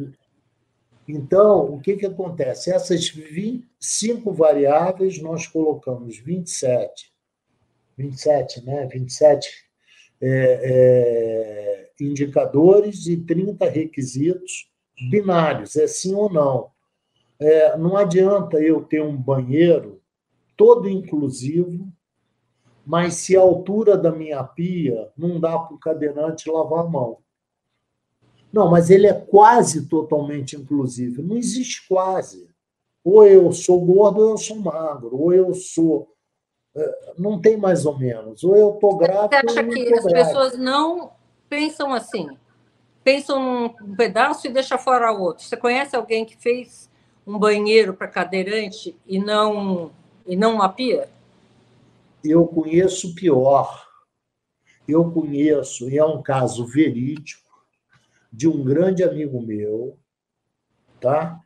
Então, 1.07 1.73
o 1.73 1.79
que, 1.79 1.97
que 1.97 2.05
acontece? 2.05 2.71
Essas 2.71 3.09
25 3.09 4.31
variáveis, 4.31 5.21
nós 5.21 5.47
colocamos 5.47 6.17
27, 6.17 7.11
27, 7.97 8.65
né? 8.65 8.87
27 8.87 9.49
é, 10.21 10.61
é, 10.63 11.89
indicadores 11.99 13.07
e 13.07 13.17
30 13.17 13.69
requisitos 13.69 14.69
binários, 15.09 15.75
é 15.75 15.87
sim 15.87 16.13
ou 16.15 16.31
não. 16.31 16.71
É, 17.39 17.77
não 17.77 17.97
adianta 17.97 18.61
eu 18.61 18.81
ter 18.83 19.01
um 19.01 19.17
banheiro 19.17 20.01
todo 20.55 20.87
inclusivo, 20.87 21.91
mas 22.85 23.15
se 23.15 23.35
a 23.37 23.41
altura 23.41 23.97
da 23.97 24.11
minha 24.11 24.43
pia 24.43 25.09
não 25.17 25.39
dá 25.39 25.57
para 25.57 25.75
o 25.75 25.79
cadeirante 25.79 26.49
lavar 26.49 26.85
a 26.85 26.89
mão. 26.89 27.17
Não, 28.51 28.69
mas 28.69 28.89
ele 28.89 29.07
é 29.07 29.13
quase 29.13 29.87
totalmente 29.87 30.55
inclusivo. 30.55 31.23
Não 31.23 31.35
existe 31.35 31.87
quase. 31.87 32.47
Ou 33.03 33.25
eu 33.25 33.51
sou 33.51 33.83
gordo 33.83 34.21
ou 34.21 34.29
eu 34.31 34.37
sou 34.37 34.57
magro, 34.57 35.19
ou 35.19 35.33
eu 35.33 35.53
sou. 35.53 36.13
É, 36.75 37.13
não 37.17 37.39
tem 37.39 37.57
mais 37.57 37.85
ou 37.85 37.97
menos. 37.97 38.43
Ou 38.43 38.55
eu 38.55 38.75
estou 38.75 38.97
grávida. 38.97 39.41
Você 39.41 39.59
acha 39.59 39.63
que 39.67 39.93
as 39.93 40.03
pessoas 40.03 40.57
não 40.57 41.11
pensam 41.49 41.93
assim? 41.93 42.29
Pensam 43.03 43.65
um 43.65 43.95
pedaço 43.95 44.47
e 44.47 44.51
deixa 44.51 44.77
fora 44.77 45.11
o 45.11 45.21
outro. 45.21 45.43
Você 45.43 45.57
conhece 45.57 45.95
alguém 45.95 46.23
que 46.23 46.37
fez 46.37 46.89
um 47.25 47.37
banheiro 47.39 47.93
para 47.93 48.07
cadeirante 48.07 48.95
e 49.05 49.19
não, 49.19 49.91
e 50.25 50.35
não 50.35 50.55
uma 50.55 50.69
pia? 50.69 51.09
Eu 52.23 52.47
conheço 52.47 53.13
pior. 53.15 53.87
Eu 54.87 55.11
conheço, 55.11 55.89
e 55.89 55.97
é 55.97 56.05
um 56.05 56.21
caso 56.21 56.65
verídico, 56.65 57.49
de 58.31 58.47
um 58.47 58.63
grande 58.63 59.03
amigo 59.03 59.41
meu, 59.41 59.97
tá? 60.99 61.39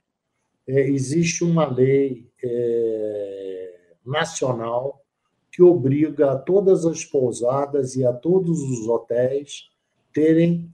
É, 0.67 0.81
existe 0.89 1.43
uma 1.43 1.65
lei 1.65 2.29
é, 2.43 3.79
nacional 4.05 5.03
que 5.51 5.61
obriga 5.61 6.31
a 6.31 6.37
todas 6.37 6.85
as 6.85 7.03
pousadas 7.03 7.95
e 7.95 8.05
a 8.05 8.13
todos 8.13 8.61
os 8.61 8.87
hotéis 8.87 9.69
terem, 10.13 10.71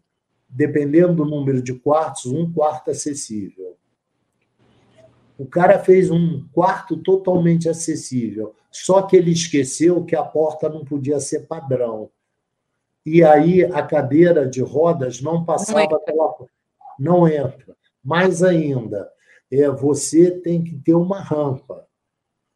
dependendo 0.48 1.16
do 1.16 1.26
número 1.26 1.62
de 1.62 1.74
quartos, 1.74 2.26
um 2.26 2.52
quarto 2.52 2.92
acessível. 2.92 3.78
O 5.38 5.46
cara 5.46 5.80
fez 5.80 6.12
um 6.12 6.48
quarto 6.54 6.98
totalmente 6.98 7.68
acessível, 7.68 8.56
só 8.74 9.04
que 9.04 9.16
ele 9.16 9.32
esqueceu 9.32 10.04
que 10.04 10.16
a 10.16 10.24
porta 10.24 10.68
não 10.68 10.84
podia 10.84 11.20
ser 11.20 11.48
padrão. 11.48 12.10
e 13.06 13.24
aí 13.24 13.64
a 13.64 13.84
cadeira 13.84 14.48
de 14.48 14.62
rodas 14.62 15.22
não 15.22 15.46
passava 15.46 15.88
não 15.88 16.00
pela. 16.04 16.36
Não 17.00 17.28
entra. 17.28 17.76
Mais 18.04 18.44
ainda, 18.44 19.10
é, 19.52 19.70
você 19.70 20.32
tem 20.32 20.64
que 20.64 20.76
ter 20.78 20.94
uma 20.94 21.22
rampa. 21.22 21.88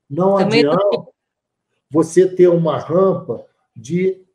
Não 0.10 0.38
Também 0.38 0.66
adianta 0.66 1.08
você 1.90 2.28
ter 2.28 2.48
uma 2.48 2.78
rampa 2.78 3.46
de 3.76 4.26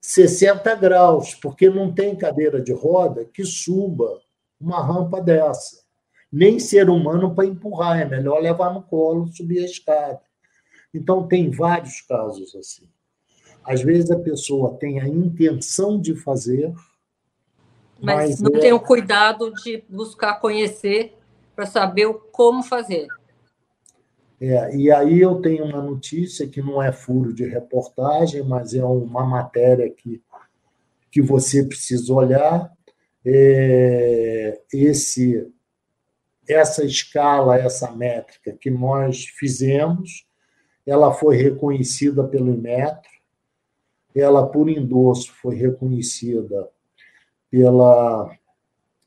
60 0.00 0.74
graus, 0.76 1.34
porque 1.34 1.68
não 1.68 1.92
tem 1.92 2.14
cadeira 2.14 2.60
de 2.60 2.72
roda 2.72 3.24
que 3.24 3.44
suba 3.44 4.20
uma 4.60 4.82
rampa 4.84 5.20
dessa. 5.20 5.82
Nem 6.30 6.58
ser 6.58 6.90
humano 6.90 7.34
para 7.34 7.46
empurrar, 7.46 8.00
é 8.00 8.04
melhor 8.04 8.40
levar 8.40 8.72
no 8.72 8.82
colo, 8.82 9.28
subir 9.28 9.60
a 9.60 9.66
escada. 9.66 10.20
Então, 10.92 11.26
tem 11.26 11.50
vários 11.50 12.00
casos 12.00 12.54
assim. 12.54 12.88
Às 13.64 13.82
vezes 13.82 14.10
a 14.10 14.18
pessoa 14.18 14.76
tem 14.78 15.00
a 15.00 15.06
intenção 15.06 16.00
de 16.00 16.14
fazer, 16.14 16.72
mas, 18.00 18.40
mas 18.40 18.40
não 18.40 18.56
é... 18.56 18.60
tem 18.60 18.72
o 18.72 18.80
cuidado 18.80 19.52
de 19.62 19.84
buscar 19.88 20.40
conhecer 20.40 21.14
para 21.54 21.66
saber 21.66 22.12
como 22.32 22.62
fazer. 22.62 23.08
É, 24.40 24.76
e 24.76 24.90
aí 24.90 25.20
eu 25.20 25.42
tenho 25.42 25.64
uma 25.64 25.82
notícia 25.82 26.46
que 26.46 26.62
não 26.62 26.80
é 26.80 26.92
furo 26.92 27.34
de 27.34 27.44
reportagem, 27.44 28.42
mas 28.44 28.72
é 28.72 28.84
uma 28.84 29.26
matéria 29.26 29.90
que, 29.90 30.22
que 31.10 31.20
você 31.20 31.64
precisa 31.64 32.14
olhar. 32.14 32.72
É, 33.26 34.60
esse, 34.72 35.52
essa 36.48 36.84
escala, 36.84 37.58
essa 37.58 37.90
métrica 37.90 38.52
que 38.52 38.70
nós 38.70 39.24
fizemos, 39.24 40.27
ela 40.88 41.12
foi 41.12 41.36
reconhecida 41.36 42.24
pelo 42.24 42.50
Inmetro, 42.50 43.10
ela, 44.14 44.46
por 44.46 44.70
endosso, 44.70 45.32
foi 45.34 45.54
reconhecida 45.54 46.68
pela 47.50 48.34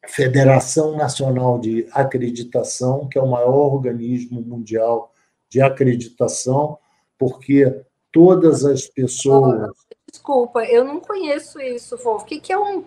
Federação 0.07 0.95
Nacional 0.95 1.59
de 1.59 1.87
Acreditação, 1.91 3.07
que 3.07 3.17
é 3.17 3.21
o 3.21 3.29
maior 3.29 3.73
organismo 3.73 4.41
mundial 4.41 5.11
de 5.49 5.59
acreditação, 5.59 6.77
porque 7.17 7.83
todas 8.11 8.63
as 8.63 8.85
pessoas. 8.85 9.71
Desculpa, 10.11 10.63
eu 10.63 10.85
não 10.85 10.99
conheço 10.99 11.59
isso, 11.59 11.97
Wolf. 11.97 12.23
O 12.23 12.25
que 12.25 12.53
é 12.53 12.57
um, 12.59 12.85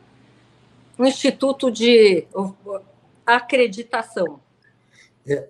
um 0.98 1.04
instituto 1.04 1.68
de 1.68 2.28
acreditação? 3.26 4.38
É, 5.26 5.48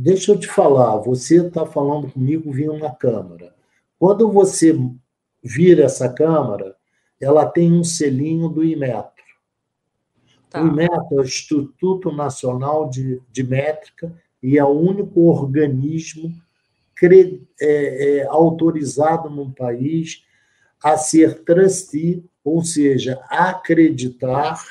deixa 0.00 0.30
eu 0.30 0.38
te 0.38 0.46
falar, 0.46 0.96
você 0.98 1.44
está 1.44 1.66
falando 1.66 2.08
comigo 2.08 2.52
via 2.52 2.70
uma 2.70 2.94
câmera. 2.94 3.52
Quando 3.98 4.30
você 4.30 4.72
vira 5.42 5.84
essa 5.84 6.08
câmera, 6.08 6.76
ela 7.20 7.44
tem 7.44 7.72
um 7.72 7.82
selinho 7.82 8.48
do 8.48 8.64
Imetro. 8.64 9.24
Tá. 10.48 10.62
O 10.62 10.68
Imetro 10.68 11.06
é 11.10 11.16
o 11.16 11.24
Instituto 11.24 12.12
Nacional 12.12 12.88
de, 12.88 13.20
de 13.32 13.42
Métrica 13.42 14.14
e 14.40 14.56
é 14.56 14.64
o 14.64 14.68
único 14.68 15.22
organismo 15.22 16.32
cre, 16.94 17.44
é, 17.60 18.18
é, 18.18 18.26
autorizado 18.28 19.28
no 19.28 19.52
país 19.52 20.24
a 20.80 20.96
ser 20.96 21.42
trustee, 21.42 22.24
ou 22.44 22.62
seja, 22.62 23.20
acreditar 23.28 24.64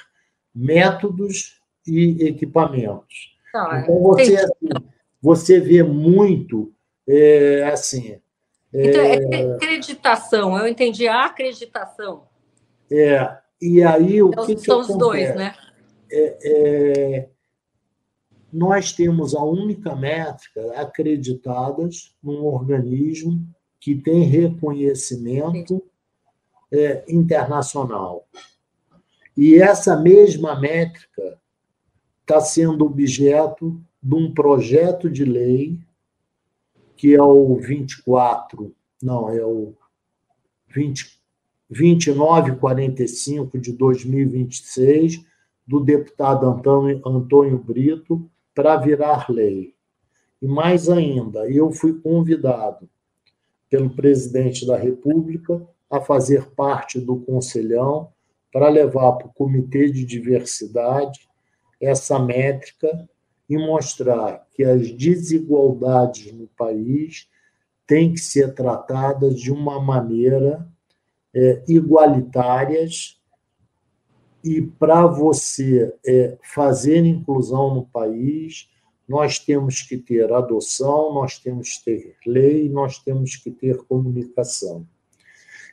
métodos 0.56 1.62
e 1.86 2.26
equipamentos. 2.26 3.36
Tá, 3.52 3.82
então, 3.84 4.02
você, 4.02 4.38
assim, 4.38 4.70
você 5.22 5.60
vê 5.60 5.84
muito 5.84 6.74
é, 7.08 7.64
assim. 7.72 8.20
Então, 8.74 9.02
é 9.02 9.56
acreditação, 9.56 10.58
eu 10.58 10.68
entendi 10.68 11.08
a 11.08 11.26
acreditação. 11.26 12.28
É, 12.92 13.38
e 13.62 13.82
aí 13.82 14.22
o 14.22 14.30
então, 14.30 14.46
que, 14.46 14.58
são 14.58 14.86
que 14.86 14.92
os 14.92 14.98
dois, 14.98 15.36
né? 15.36 15.56
É, 16.12 16.38
é, 16.44 17.30
nós 18.52 18.94
temos 18.94 19.36
a 19.36 19.44
única 19.44 19.96
métrica 19.96 20.80
acreditadas 20.80 22.16
num 22.22 22.46
organismo 22.46 23.46
que 23.80 23.96
tem 23.96 24.24
reconhecimento 24.24 25.84
é, 26.72 27.04
internacional. 27.08 28.28
E 29.36 29.56
essa 29.56 29.96
mesma 29.96 30.60
métrica 30.60 31.40
está 32.22 32.42
sendo 32.42 32.86
objeto 32.86 33.80
de 34.02 34.16
um 34.16 34.34
projeto 34.34 35.10
de 35.10 35.26
lei 35.26 35.80
que 36.96 37.14
é 37.16 37.22
o 37.22 37.56
24, 37.56 38.74
não, 39.02 39.30
é 39.30 39.46
o 39.46 39.74
20, 40.70 41.22
2945 41.70 43.60
de 43.60 43.72
2026, 43.74 45.24
do 45.66 45.80
deputado 45.80 46.48
Antônio, 46.48 47.02
Antônio 47.06 47.58
Brito, 47.58 48.28
para 48.56 48.78
virar 48.78 49.30
lei. 49.30 49.76
E 50.42 50.48
mais 50.48 50.90
ainda, 50.90 51.50
eu 51.50 51.72
fui 51.72 52.00
convidado 52.00 52.90
pelo 53.70 53.90
presidente 53.90 54.66
da 54.66 54.78
República 54.78 55.62
a 55.90 56.02
fazer 56.02 56.48
parte 56.52 57.00
do 57.00 57.18
Conselhão 57.18 58.10
para 58.52 58.70
levar 58.70 59.14
para 59.14 59.28
o 59.28 59.34
Comitê 59.34 59.92
de 59.92 60.06
Diversidade 60.06 61.28
essa 61.80 62.18
métrica 62.18 63.08
e 63.50 63.58
mostrar 63.58 64.46
que 64.54 64.64
as 64.64 64.92
desigualdades 64.92 66.32
no 66.34 66.48
país 66.48 67.28
têm 67.86 68.14
que 68.14 68.20
ser 68.20 68.54
tratadas 68.54 69.40
de 69.40 69.52
uma 69.52 69.80
maneira 69.80 70.68
é, 71.34 71.64
igualitárias 71.68 73.18
e 74.44 74.62
para 74.62 75.06
você 75.06 75.94
é, 76.06 76.38
fazer 76.42 77.06
inclusão 77.06 77.74
no 77.74 77.86
país, 77.86 78.70
nós 79.08 79.40
temos 79.40 79.82
que 79.82 79.98
ter 79.98 80.32
adoção, 80.32 81.14
nós 81.14 81.40
temos 81.40 81.78
que 81.78 81.86
ter 81.86 82.16
lei, 82.26 82.70
nós 82.70 83.00
temos 83.00 83.36
que 83.36 83.50
ter 83.50 83.78
comunicação. 83.84 84.86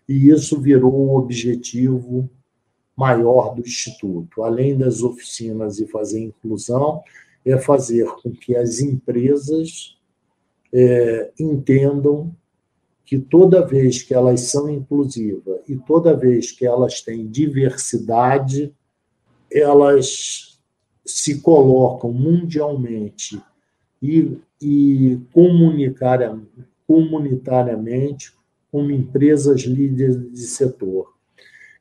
E 0.08 0.28
isso 0.28 0.60
virou 0.60 0.92
o 0.92 1.16
objetivo 1.16 2.30
maior 2.96 3.54
do 3.54 3.62
Instituto. 3.62 4.42
Além 4.42 4.78
das 4.78 5.02
oficinas 5.02 5.78
e 5.80 5.86
fazer 5.86 6.20
inclusão, 6.20 7.02
é 7.44 7.58
fazer 7.58 8.06
com 8.22 8.30
que 8.30 8.56
as 8.56 8.80
empresas 8.80 9.98
é, 10.72 11.30
entendam 11.38 12.34
que 13.04 13.18
toda 13.18 13.66
vez 13.66 14.02
que 14.02 14.14
elas 14.14 14.40
são 14.42 14.70
inclusivas 14.70 15.60
e 15.68 15.76
toda 15.76 16.16
vez 16.16 16.50
que 16.50 16.66
elas 16.66 17.02
têm 17.02 17.26
diversidade, 17.26 18.74
elas 19.52 20.58
se 21.04 21.40
colocam 21.42 22.10
mundialmente 22.12 23.38
e, 24.02 24.38
e 24.60 25.20
comunitariamente 26.86 28.32
como 28.72 28.90
empresas 28.90 29.60
líderes 29.60 30.32
de 30.32 30.46
setor. 30.46 31.12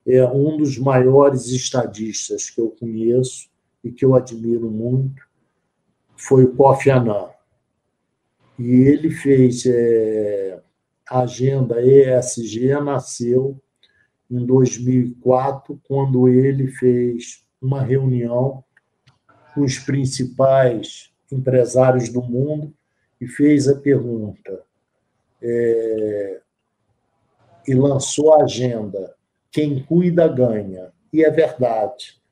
É 0.05 0.27
um 0.27 0.57
dos 0.57 0.77
maiores 0.77 1.47
estadistas 1.47 2.49
que 2.49 2.59
eu 2.59 2.69
conheço 2.69 3.47
e 3.81 3.89
que 3.91 4.03
eu 4.03 4.13
admiro 4.13 4.69
muito 4.69 5.23
foi 6.23 6.45
o 6.45 6.55
Kofi 6.55 6.89
Annan. 6.89 7.29
E 8.57 8.71
ele 8.71 9.11
fez 9.11 9.65
é, 9.65 10.61
a 11.09 11.19
agenda 11.21 11.81
ESG 11.81 12.79
nasceu 12.81 13.59
em 14.31 14.45
2004, 14.45 15.79
quando 15.83 16.29
ele 16.29 16.67
fez 16.67 17.45
uma 17.61 17.81
reunião 17.81 18.63
com 19.53 19.61
os 19.61 19.77
principais 19.79 21.11
empresários 21.31 22.09
do 22.09 22.21
mundo 22.21 22.73
e 23.19 23.27
fez 23.27 23.67
a 23.67 23.75
pergunta 23.75 24.63
é, 25.41 26.41
e 27.67 27.75
lançou 27.75 28.33
a 28.33 28.43
agenda: 28.43 29.13
quem 29.51 29.83
cuida 29.83 30.27
ganha. 30.27 30.91
E 31.11 31.23
é 31.23 31.29
verdade 31.29 32.22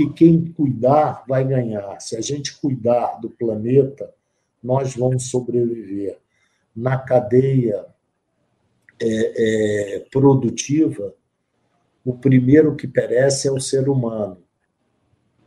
que 0.00 0.12
quem 0.12 0.52
cuidar 0.52 1.24
vai 1.28 1.44
ganhar. 1.44 2.00
Se 2.00 2.16
a 2.16 2.20
gente 2.20 2.58
cuidar 2.58 3.20
do 3.20 3.28
planeta, 3.28 4.10
nós 4.62 4.94
vamos 4.94 5.28
sobreviver 5.28 6.18
na 6.74 6.96
cadeia 6.96 7.84
é, 9.02 9.96
é, 9.96 9.98
produtiva, 10.10 11.14
o 12.04 12.14
primeiro 12.14 12.76
que 12.76 12.86
perece 12.86 13.48
é 13.48 13.52
o 13.52 13.60
ser 13.60 13.88
humano. 13.88 14.38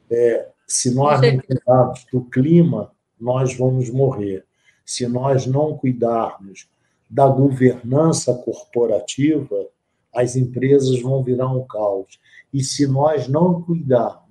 É, 0.10 0.50
se 0.68 0.94
nós 0.94 1.20
não 1.22 1.40
cuidarmos 1.40 2.06
do 2.12 2.22
clima, 2.26 2.92
nós 3.20 3.56
vamos 3.56 3.90
morrer. 3.90 4.46
Se 4.86 5.08
nós 5.08 5.48
não 5.48 5.78
cuidarmos 5.78 6.68
da 7.10 7.28
governança 7.28 8.34
corporativa, 8.34 9.68
as 10.14 10.36
empresas 10.36 11.02
vão 11.02 11.24
virar 11.24 11.48
um 11.48 11.66
caos. 11.66 12.20
E 12.54 12.64
se 12.64 12.86
nós 12.86 13.28
não 13.28 13.62
cuidarmos 13.62 14.23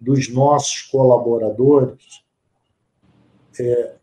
dos 0.00 0.28
nossos 0.32 0.82
colaboradores, 0.82 2.22
é, 3.58 3.94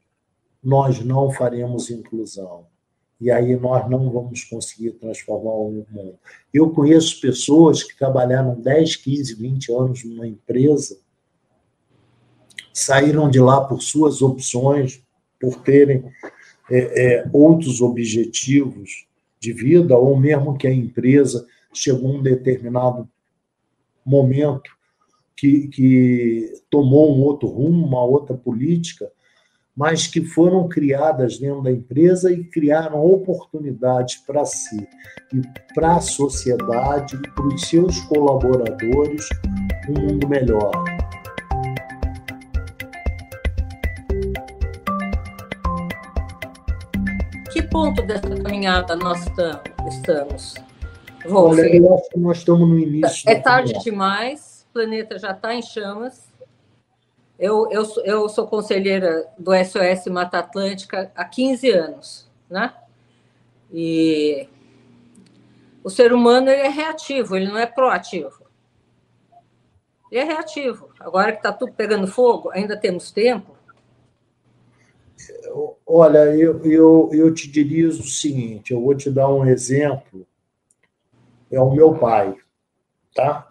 nós 0.63 0.99
não 0.99 1.31
faremos 1.31 1.89
inclusão. 1.89 2.65
e 3.21 3.31
aí 3.31 3.55
nós 3.55 3.89
não 3.89 4.11
vamos 4.11 4.43
conseguir 4.43 4.91
transformar 4.91 5.53
o 5.53 5.85
mundo. 5.89 6.19
Eu 6.53 6.69
conheço 6.71 7.21
pessoas 7.21 7.81
que 7.81 7.97
trabalharam 7.97 8.59
10, 8.59 8.97
15, 8.97 9.35
20 9.35 9.71
anos 9.71 10.03
numa 10.03 10.27
empresa, 10.27 10.99
saíram 12.73 13.29
de 13.29 13.39
lá 13.39 13.61
por 13.61 13.81
suas 13.81 14.21
opções, 14.21 15.01
por 15.39 15.61
terem 15.61 16.03
é, 16.69 17.19
é, 17.19 17.29
outros 17.31 17.79
objetivos 17.79 19.07
de 19.39 19.53
vida, 19.53 19.97
ou 19.97 20.17
mesmo 20.17 20.57
que 20.57 20.67
a 20.67 20.73
empresa 20.73 21.47
chegou 21.73 22.11
a 22.11 22.13
um 22.15 22.21
determinado 22.21 23.07
momento 24.05 24.74
que, 25.35 25.67
que 25.67 26.53
tomou 26.69 27.15
um 27.15 27.21
outro 27.21 27.47
rumo, 27.47 27.85
uma 27.85 28.03
outra 28.03 28.35
política, 28.35 29.11
mas 29.75 30.07
que 30.07 30.21
foram 30.21 30.69
criadas 30.69 31.37
dentro 31.37 31.61
da 31.61 31.71
empresa 31.71 32.31
e 32.31 32.45
criaram 32.45 33.05
oportunidades 33.05 34.15
para 34.25 34.45
si 34.45 34.87
e 35.33 35.41
para 35.73 35.97
a 35.97 36.01
sociedade 36.01 37.17
e 37.17 37.31
para 37.31 37.47
os 37.47 37.61
seus 37.67 37.99
colaboradores 38.01 39.27
um 39.89 40.01
mundo 40.01 40.29
melhor. 40.29 40.71
Que 47.51 47.61
ponto 47.63 48.01
dessa 48.03 48.29
caminhada 48.41 48.95
nós 48.95 49.25
estamos? 49.89 50.55
Wolf? 51.27 51.57
Olha, 51.57 51.75
eu 51.75 51.93
acho 51.95 52.09
que 52.09 52.19
nós 52.19 52.37
estamos 52.37 52.69
no 52.69 52.79
início. 52.79 53.29
É 53.29 53.35
tarde 53.35 53.73
demais, 53.83 54.54
planeta 54.75 55.17
já 55.17 55.31
está 55.31 55.55
em 55.55 55.61
chamas 55.61 56.35
eu, 57.37 57.69
eu, 57.69 57.83
eu 58.03 58.29
sou 58.29 58.47
conselheira 58.47 59.27
do 59.37 59.51
SOS 59.53 60.07
Mata 60.07 60.39
Atlântica 60.39 61.11
há 61.15 61.25
15 61.25 61.69
anos, 61.69 62.31
né? 62.49 62.73
E 63.71 64.47
o 65.83 65.89
ser 65.89 66.13
humano 66.13 66.49
ele 66.49 66.61
é 66.61 66.69
reativo, 66.69 67.35
ele 67.35 67.47
não 67.47 67.57
é 67.57 67.65
proativo. 67.65 68.45
Ele 70.09 70.21
é 70.21 70.23
reativo. 70.23 70.89
Agora 70.99 71.33
que 71.33 71.39
está 71.39 71.51
tudo 71.51 71.73
pegando 71.73 72.07
fogo, 72.07 72.49
ainda 72.51 72.77
temos 72.77 73.11
tempo. 73.11 73.55
Olha, 75.85 76.33
eu, 76.35 76.63
eu, 76.65 77.09
eu 77.11 77.33
te 77.33 77.49
diria 77.49 77.89
o 77.89 77.93
seguinte: 77.93 78.71
eu 78.71 78.81
vou 78.81 78.95
te 78.95 79.09
dar 79.09 79.29
um 79.29 79.45
exemplo. 79.45 80.25
É 81.51 81.59
o 81.59 81.71
meu 81.71 81.95
pai, 81.95 82.35
tá? 83.13 83.49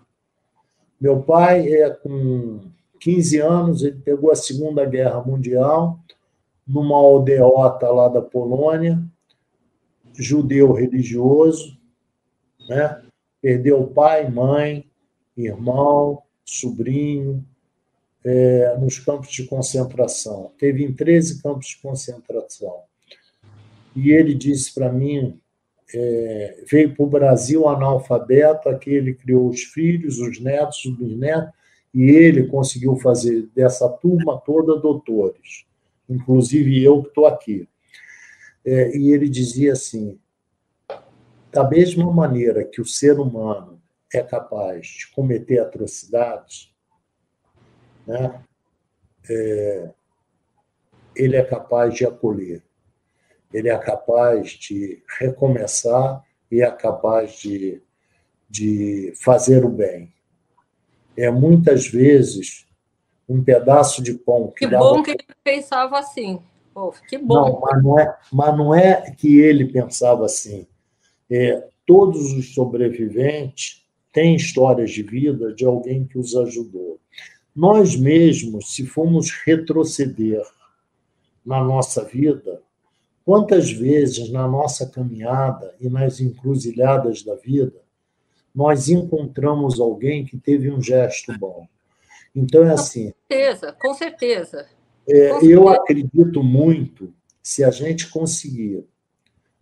Meu 1.05 1.23
pai 1.23 1.71
é 1.71 1.91
com 1.91 2.63
15 2.99 3.39
anos, 3.39 3.83
ele 3.83 4.01
pegou 4.01 4.33
a 4.33 4.35
Segunda 4.35 4.87
Guerra 4.87 5.23
Mundial 5.23 6.01
numa 6.67 6.97
aldeota 6.97 7.91
lá 7.91 8.09
da 8.09 8.23
Polônia, 8.23 8.99
judeu 10.15 10.73
religioso, 10.73 11.79
né? 12.71 13.03
perdeu 13.43 13.87
pai, 13.89 14.31
mãe, 14.31 14.91
irmão, 15.37 16.23
sobrinho, 16.43 17.45
é, 18.25 18.75
nos 18.79 18.99
campos 18.99 19.31
de 19.31 19.45
concentração. 19.45 20.53
Teve 20.57 20.85
em 20.85 20.95
13 20.95 21.43
campos 21.43 21.67
de 21.67 21.83
concentração. 21.83 22.81
E 23.95 24.11
ele 24.11 24.33
disse 24.33 24.73
para 24.73 24.91
mim, 24.91 25.39
é, 25.97 26.65
veio 26.69 26.93
para 26.95 27.05
o 27.05 27.09
Brasil 27.09 27.69
analfabeto, 27.69 28.69
aqui 28.69 28.91
ele 28.91 29.15
criou 29.15 29.49
os 29.49 29.63
filhos, 29.63 30.19
os 30.19 30.41
netos, 30.41 30.85
os 30.85 30.97
bisnetos, 30.97 31.53
e 31.95 32.11
ele 32.11 32.49
conseguiu 32.49 32.97
fazer 32.97 33.49
dessa 33.55 33.89
turma 33.89 34.41
toda 34.45 34.81
doutores, 34.81 35.65
inclusive 36.09 36.83
eu 36.83 37.03
que 37.03 37.09
estou 37.09 37.27
aqui. 37.27 37.69
É, 38.67 38.97
e 38.97 39.13
ele 39.13 39.29
dizia 39.29 39.73
assim: 39.73 40.19
da 41.53 41.69
mesma 41.69 42.13
maneira 42.13 42.65
que 42.65 42.81
o 42.81 42.87
ser 42.87 43.21
humano 43.21 43.81
é 44.13 44.21
capaz 44.21 44.87
de 44.87 45.13
cometer 45.13 45.61
atrocidades, 45.61 46.75
né, 48.05 48.43
é, 49.31 49.91
ele 51.15 51.37
é 51.37 51.45
capaz 51.45 51.95
de 51.95 52.05
acolher, 52.05 52.63
ele 53.55 53.71
é 53.71 53.79
capaz 53.79 54.51
de 54.51 55.03
recomeçar 55.19 56.23
e 56.51 56.61
é 56.61 56.71
capaz 56.71 57.39
de, 57.39 57.81
de 58.51 59.15
fazer 59.17 59.65
o 59.65 59.71
bem 59.71 60.13
é 61.17 61.31
muitas 61.31 61.87
vezes 61.87 62.67
um 63.29 63.43
pedaço 63.43 64.03
de 64.03 64.15
pão. 64.15 64.53
Que, 64.57 64.67
que 64.67 64.77
bom 64.77 65.03
que 65.03 65.13
ele 65.13 65.25
pensava 65.43 65.99
assim. 65.99 66.41
Que 67.09 67.17
bom. 67.17 67.35
Não, 67.35 67.61
mas 67.61 67.83
não 67.83 67.99
é, 67.99 68.19
mas 68.33 68.57
não 68.57 68.75
é 68.75 69.11
que 69.13 69.39
ele 69.39 69.67
pensava 69.67 70.25
assim. 70.25 70.67
É, 71.31 71.69
todos 71.87 72.33
os 72.33 72.53
sobreviventes 72.53 73.87
têm 74.13 74.35
histórias 74.35 74.91
de 74.91 75.03
vida 75.03 75.55
de 75.55 75.65
alguém 75.65 76.05
que 76.05 76.19
os 76.19 76.35
ajudou. 76.37 76.99
Nós 77.55 77.97
mesmos, 77.97 78.75
se 78.75 78.85
formos 78.85 79.31
retroceder 79.45 80.43
na 81.47 81.63
nossa 81.63 82.05
vida, 82.05 82.61
quantas 83.25 83.71
vezes 83.71 84.31
na 84.31 84.47
nossa 84.47 84.87
caminhada 84.87 85.75
e 85.81 85.89
nas 85.89 86.21
encruzilhadas 86.21 87.23
da 87.23 87.35
vida 87.35 87.85
nós 88.55 88.89
encontramos 88.89 89.81
alguém 89.81 90.25
que 90.25 90.39
teve 90.39 90.71
um 90.71 90.81
gesto 90.81 91.37
bom. 91.39 91.67
Então, 92.35 92.65
é 92.65 92.73
assim. 92.73 93.11
Com 93.11 93.17
certeza, 93.29 93.73
com 93.73 93.95
certeza. 93.95 94.67
É, 95.09 95.29
com 95.31 95.37
eu 95.45 95.63
certeza. 95.65 95.75
acredito 95.75 96.43
muito 96.43 97.13
se 97.43 97.65
a 97.65 97.71
gente 97.71 98.09
conseguir, 98.11 98.87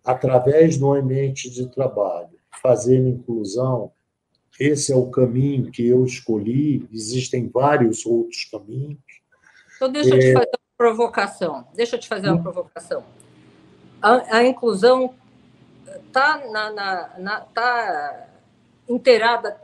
através 0.03 0.77
do 0.77 0.93
ambiente 0.93 1.49
de 1.49 1.67
trabalho, 1.69 2.29
fazer 2.61 2.97
inclusão, 2.97 3.91
esse 4.59 4.93
é 4.93 4.95
o 4.95 5.09
caminho 5.09 5.71
que 5.71 5.85
eu 5.87 6.05
escolhi, 6.05 6.87
existem 6.93 7.49
vários 7.49 8.05
outros 8.05 8.45
caminhos. 8.45 8.99
Então, 9.75 9.91
deixa 9.91 10.15
eu 10.15 10.19
te 10.19 10.27
é. 10.27 10.33
fazer 10.33 10.51
uma 10.51 10.77
provocação. 10.77 11.67
Deixa 11.75 11.95
eu 11.95 11.99
te 11.99 12.07
fazer 12.07 12.29
uma 12.29 12.39
hum. 12.39 12.43
provocação. 12.43 13.03
A, 14.03 14.39
a 14.39 14.43
inclusão 14.43 15.15
está 16.05 16.45
na, 16.51 16.69
na, 16.71 17.09
na, 17.17 17.39
tá 17.39 18.27
inteirada 18.89 19.57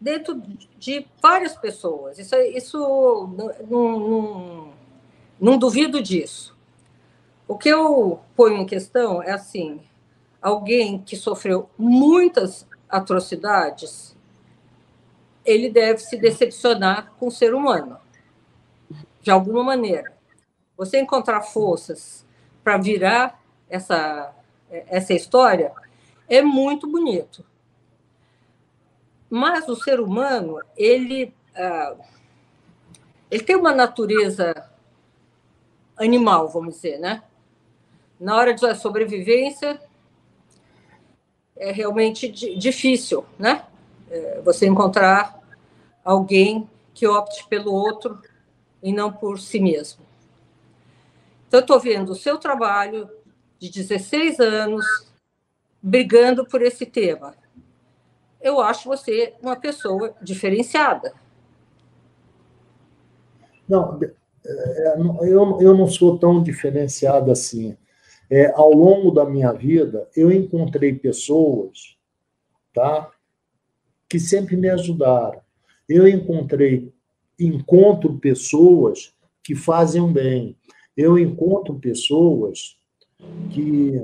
dentro 0.00 0.42
de 0.78 1.06
várias 1.20 1.54
pessoas. 1.54 2.18
Isso, 2.18 2.34
isso 2.34 2.78
não, 3.68 3.98
não, 3.98 4.72
não 5.38 5.58
duvido 5.58 6.02
disso. 6.02 6.56
O 7.46 7.58
que 7.58 7.68
eu 7.68 8.20
ponho 8.34 8.56
em 8.56 8.64
questão 8.64 9.22
é 9.22 9.32
assim: 9.32 9.82
alguém 10.40 10.98
que 11.02 11.14
sofreu 11.14 11.68
muitas 11.76 12.66
atrocidades, 12.88 14.16
ele 15.44 15.68
deve 15.68 15.98
se 15.98 16.16
decepcionar 16.16 17.12
com 17.18 17.26
o 17.26 17.30
ser 17.30 17.52
humano, 17.52 17.98
de 19.20 19.30
alguma 19.30 19.62
maneira. 19.62 20.10
Você 20.74 20.98
encontrar 20.98 21.42
forças 21.42 22.24
para 22.62 22.78
virar 22.78 23.43
essa, 23.74 24.32
essa 24.70 25.12
história 25.12 25.72
é 26.28 26.40
muito 26.40 26.86
bonito. 26.86 27.44
Mas 29.28 29.68
o 29.68 29.74
ser 29.74 29.98
humano, 29.98 30.60
ele, 30.76 31.34
ah, 31.56 31.96
ele 33.30 33.42
tem 33.42 33.56
uma 33.56 33.74
natureza 33.74 34.70
animal, 35.96 36.48
vamos 36.48 36.76
dizer, 36.76 36.98
né? 36.98 37.22
Na 38.18 38.36
hora 38.36 38.54
da 38.54 38.74
sobrevivência, 38.76 39.80
é 41.56 41.72
realmente 41.72 42.28
difícil, 42.28 43.24
né? 43.36 43.64
É, 44.08 44.40
você 44.40 44.66
encontrar 44.66 45.40
alguém 46.04 46.68
que 46.92 47.08
opte 47.08 47.46
pelo 47.48 47.72
outro 47.72 48.22
e 48.80 48.92
não 48.92 49.12
por 49.12 49.40
si 49.40 49.58
mesmo. 49.58 50.04
Então, 51.48 51.58
estou 51.58 51.80
vendo 51.80 52.10
o 52.10 52.16
seu 52.16 52.38
trabalho 52.38 53.08
de 53.58 53.70
16 53.70 54.40
anos 54.40 54.84
brigando 55.82 56.46
por 56.46 56.62
esse 56.62 56.86
tema 56.86 57.34
eu 58.44 58.60
acho 58.60 58.86
você 58.86 59.32
uma 59.40 59.56
pessoa 59.56 60.14
diferenciada. 60.20 61.14
Não, 63.66 63.98
é, 64.44 64.96
eu, 65.22 65.58
eu 65.62 65.74
não 65.74 65.88
sou 65.88 66.18
tão 66.18 66.42
diferenciado 66.42 67.32
assim. 67.32 67.74
É, 68.28 68.52
ao 68.54 68.70
longo 68.70 69.10
da 69.10 69.24
minha 69.24 69.50
vida, 69.50 70.06
eu 70.14 70.30
encontrei 70.30 70.92
pessoas 70.92 71.96
tá, 72.74 73.10
que 74.06 74.20
sempre 74.20 74.56
me 74.56 74.68
ajudaram. 74.68 75.40
Eu 75.88 76.06
encontrei, 76.06 76.92
encontro 77.40 78.18
pessoas 78.18 79.14
que 79.42 79.54
fazem 79.54 80.12
bem. 80.12 80.54
Eu 80.94 81.18
encontro 81.18 81.78
pessoas 81.78 82.76
que, 83.50 84.00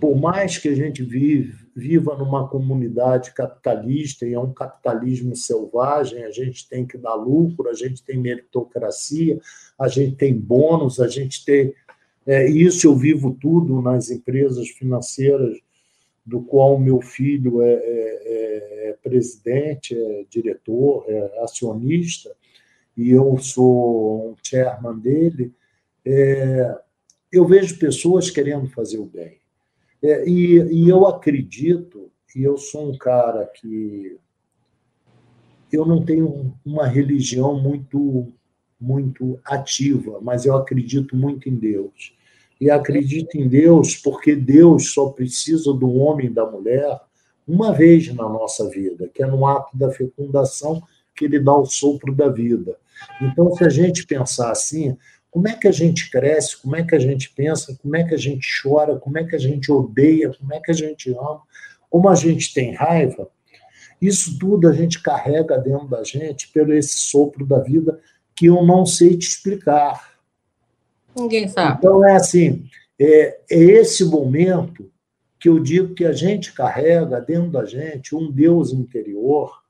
por 0.00 0.16
mais 0.16 0.58
que 0.58 0.68
a 0.68 0.74
gente 0.74 1.02
vive, 1.02 1.66
viva 1.74 2.16
numa 2.16 2.48
comunidade 2.48 3.32
capitalista 3.32 4.26
e 4.26 4.34
é 4.34 4.40
um 4.40 4.52
capitalismo 4.52 5.36
selvagem, 5.36 6.24
a 6.24 6.30
gente 6.30 6.68
tem 6.68 6.86
que 6.86 6.98
dar 6.98 7.14
lucro, 7.14 7.68
a 7.68 7.74
gente 7.74 8.02
tem 8.02 8.18
meritocracia, 8.18 9.38
a 9.78 9.88
gente 9.88 10.16
tem 10.16 10.34
bônus, 10.34 10.98
a 11.00 11.08
gente 11.08 11.44
tem 11.44 11.74
É, 12.26 12.46
isso 12.46 12.86
eu 12.86 12.94
vivo 12.94 13.34
tudo 13.40 13.80
nas 13.80 14.10
empresas 14.10 14.68
financeiras 14.68 15.56
do 16.26 16.42
qual 16.42 16.78
meu 16.78 17.00
filho 17.00 17.62
é, 17.62 17.72
é, 17.72 17.78
é, 17.78 18.90
é 18.90 18.92
presidente, 19.02 19.96
é 19.96 20.26
diretor, 20.28 21.06
é 21.08 21.42
acionista, 21.42 22.30
e 22.94 23.10
eu 23.10 23.38
sou 23.38 24.32
um 24.32 24.36
chairman 24.42 24.98
dele, 24.98 25.54
é, 26.04 26.78
eu 27.32 27.46
vejo 27.46 27.78
pessoas 27.78 28.30
querendo 28.30 28.68
fazer 28.68 28.98
o 28.98 29.06
bem. 29.06 29.38
É, 30.02 30.28
e, 30.28 30.84
e 30.84 30.88
eu 30.88 31.06
acredito, 31.06 32.10
e 32.34 32.42
eu 32.42 32.56
sou 32.56 32.90
um 32.90 32.96
cara 32.96 33.46
que 33.46 34.16
eu 35.72 35.84
não 35.84 36.04
tenho 36.04 36.54
uma 36.64 36.86
religião 36.86 37.58
muito 37.60 38.32
muito 38.80 39.40
ativa, 39.44 40.20
mas 40.22 40.46
eu 40.46 40.54
acredito 40.56 41.16
muito 41.16 41.48
em 41.48 41.56
Deus. 41.56 42.14
E 42.60 42.70
acredito 42.70 43.36
em 43.36 43.48
Deus 43.48 43.96
porque 43.96 44.36
Deus 44.36 44.92
só 44.92 45.08
precisa 45.10 45.72
do 45.72 45.92
homem 45.94 46.26
e 46.26 46.30
da 46.30 46.46
mulher 46.46 47.00
uma 47.46 47.72
vez 47.72 48.14
na 48.14 48.28
nossa 48.28 48.68
vida, 48.68 49.08
que 49.12 49.22
é 49.22 49.26
no 49.26 49.44
ato 49.46 49.76
da 49.76 49.90
fecundação 49.90 50.82
que 51.14 51.24
ele 51.24 51.40
dá 51.40 51.56
o 51.56 51.64
sopro 51.64 52.14
da 52.14 52.28
vida. 52.28 52.76
Então, 53.20 53.52
se 53.54 53.64
a 53.64 53.68
gente 53.68 54.06
pensar 54.06 54.52
assim, 54.52 54.96
como 55.38 55.46
é 55.46 55.54
que 55.54 55.68
a 55.68 55.72
gente 55.72 56.10
cresce, 56.10 56.60
como 56.60 56.74
é 56.74 56.82
que 56.82 56.96
a 56.96 56.98
gente 56.98 57.30
pensa, 57.30 57.78
como 57.80 57.94
é 57.94 58.02
que 58.02 58.12
a 58.12 58.18
gente 58.18 58.44
chora, 58.60 58.96
como 58.96 59.18
é 59.18 59.24
que 59.24 59.36
a 59.36 59.38
gente 59.38 59.70
odeia, 59.70 60.34
como 60.36 60.52
é 60.52 60.58
que 60.58 60.72
a 60.72 60.74
gente 60.74 61.12
ama, 61.12 61.42
como 61.88 62.08
a 62.08 62.14
gente 62.16 62.52
tem 62.52 62.74
raiva, 62.74 63.30
isso 64.02 64.36
tudo 64.36 64.68
a 64.68 64.72
gente 64.72 65.00
carrega 65.00 65.56
dentro 65.56 65.86
da 65.86 66.02
gente 66.02 66.48
pelo 66.48 66.74
esse 66.74 66.98
sopro 66.98 67.46
da 67.46 67.60
vida 67.60 68.00
que 68.34 68.46
eu 68.46 68.66
não 68.66 68.84
sei 68.84 69.16
te 69.16 69.28
explicar. 69.28 70.18
Ninguém 71.16 71.46
sabe. 71.46 71.76
Então, 71.78 72.04
é 72.04 72.16
assim, 72.16 72.64
é, 72.98 73.38
é 73.48 73.60
esse 73.60 74.04
momento 74.04 74.90
que 75.38 75.48
eu 75.48 75.60
digo 75.60 75.94
que 75.94 76.04
a 76.04 76.12
gente 76.12 76.52
carrega 76.52 77.20
dentro 77.20 77.52
da 77.52 77.64
gente 77.64 78.12
um 78.12 78.28
Deus 78.28 78.72
interior 78.72 79.62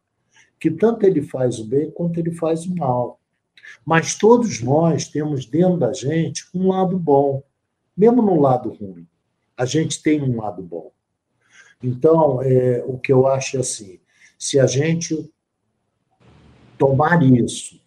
que 0.59 0.71
tanto 0.71 1.05
ele 1.05 1.21
faz 1.21 1.59
o 1.59 1.65
bem 1.67 1.91
quanto 1.91 2.19
ele 2.19 2.33
faz 2.33 2.65
o 2.65 2.75
mal. 2.75 3.21
Mas 3.85 4.17
todos 4.17 4.61
nós 4.61 5.09
temos 5.09 5.47
dentro 5.47 5.79
da 5.79 5.93
gente 5.93 6.45
um 6.55 6.69
lado 6.69 6.99
bom, 6.99 7.43
mesmo 7.97 8.23
no 8.23 8.41
lado 8.41 8.71
ruim. 8.71 9.07
A 9.57 9.65
gente 9.65 10.03
tem 10.03 10.23
um 10.23 10.41
lado 10.41 10.63
bom. 10.63 10.93
Então, 11.83 12.43
é, 12.43 12.83
o 12.87 12.99
que 12.99 13.13
eu 13.13 13.27
acho 13.27 13.57
é 13.57 13.61
assim: 13.61 13.99
se 14.39 14.59
a 14.59 14.67
gente 14.67 15.33
tomar 16.77 17.23
isso, 17.23 17.81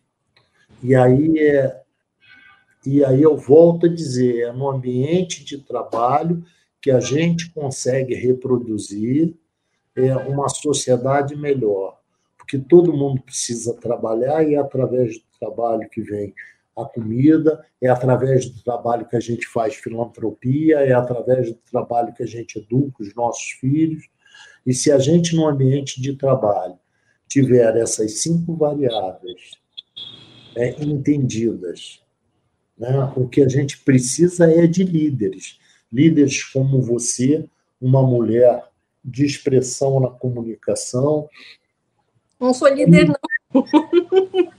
e 0.84 0.96
aí 0.96 1.40
é, 1.40 1.82
e 2.86 3.06
aí 3.06 3.22
eu 3.22 3.38
volto 3.38 3.86
a 3.86 3.90
dizer, 3.90 4.48
é 4.48 4.52
no 4.52 4.70
ambiente 4.70 5.44
de 5.44 5.60
trabalho 5.60 6.44
que 6.82 6.90
a 6.90 7.00
gente 7.00 7.52
consegue 7.52 8.16
reproduzir 8.16 9.36
é, 9.96 10.16
uma 10.16 10.50
sociedade 10.50 11.36
melhor, 11.36 12.00
porque 12.38 12.58
todo 12.58 12.96
mundo 12.96 13.22
precisa 13.22 13.76
trabalhar 13.76 14.44
e 14.44 14.56
é 14.56 14.58
através 14.58 15.20
do 15.20 15.24
trabalho 15.42 15.90
que 15.90 16.02
vem 16.02 16.34
a 16.78 16.86
comida, 16.86 17.66
é 17.82 17.90
através 17.90 18.50
do 18.50 18.64
trabalho 18.64 19.08
que 19.08 19.16
a 19.16 19.20
gente 19.20 19.48
faz 19.48 19.76
filantropia, 19.76 20.78
é 20.80 20.94
através 20.94 21.52
do 21.52 21.60
trabalho 21.70 22.14
que 22.14 22.24
a 22.24 22.28
gente 22.28 22.60
educa 22.60 23.04
os 23.04 23.14
nossos 23.16 23.50
filhos. 23.60 24.08
E 24.66 24.74
se 24.74 24.92
a 24.92 25.00
gente, 25.00 25.36
no 25.36 25.48
ambiente 25.48 26.00
de 26.00 26.16
trabalho, 26.16 26.78
tiver 27.28 27.76
essas 27.76 28.22
cinco 28.22 28.56
variáveis 28.56 29.52
é, 30.56 30.70
entendidas, 30.84 32.02
né, 32.78 33.12
o 33.16 33.28
que 33.28 33.42
a 33.42 33.50
gente 33.50 33.80
precisa 33.80 34.52
é 34.52 34.68
de 34.68 34.84
líderes. 34.84 35.60
Líderes 35.92 36.44
como 36.44 36.82
você, 36.82 37.46
uma 37.82 38.02
mulher 38.02 38.64
de 39.04 39.26
expressão 39.26 40.00
na 40.00 40.10
comunicação. 40.10 41.28
Não 42.40 42.54
sou 42.54 42.68
líder, 42.70 43.08
não. 43.08 43.16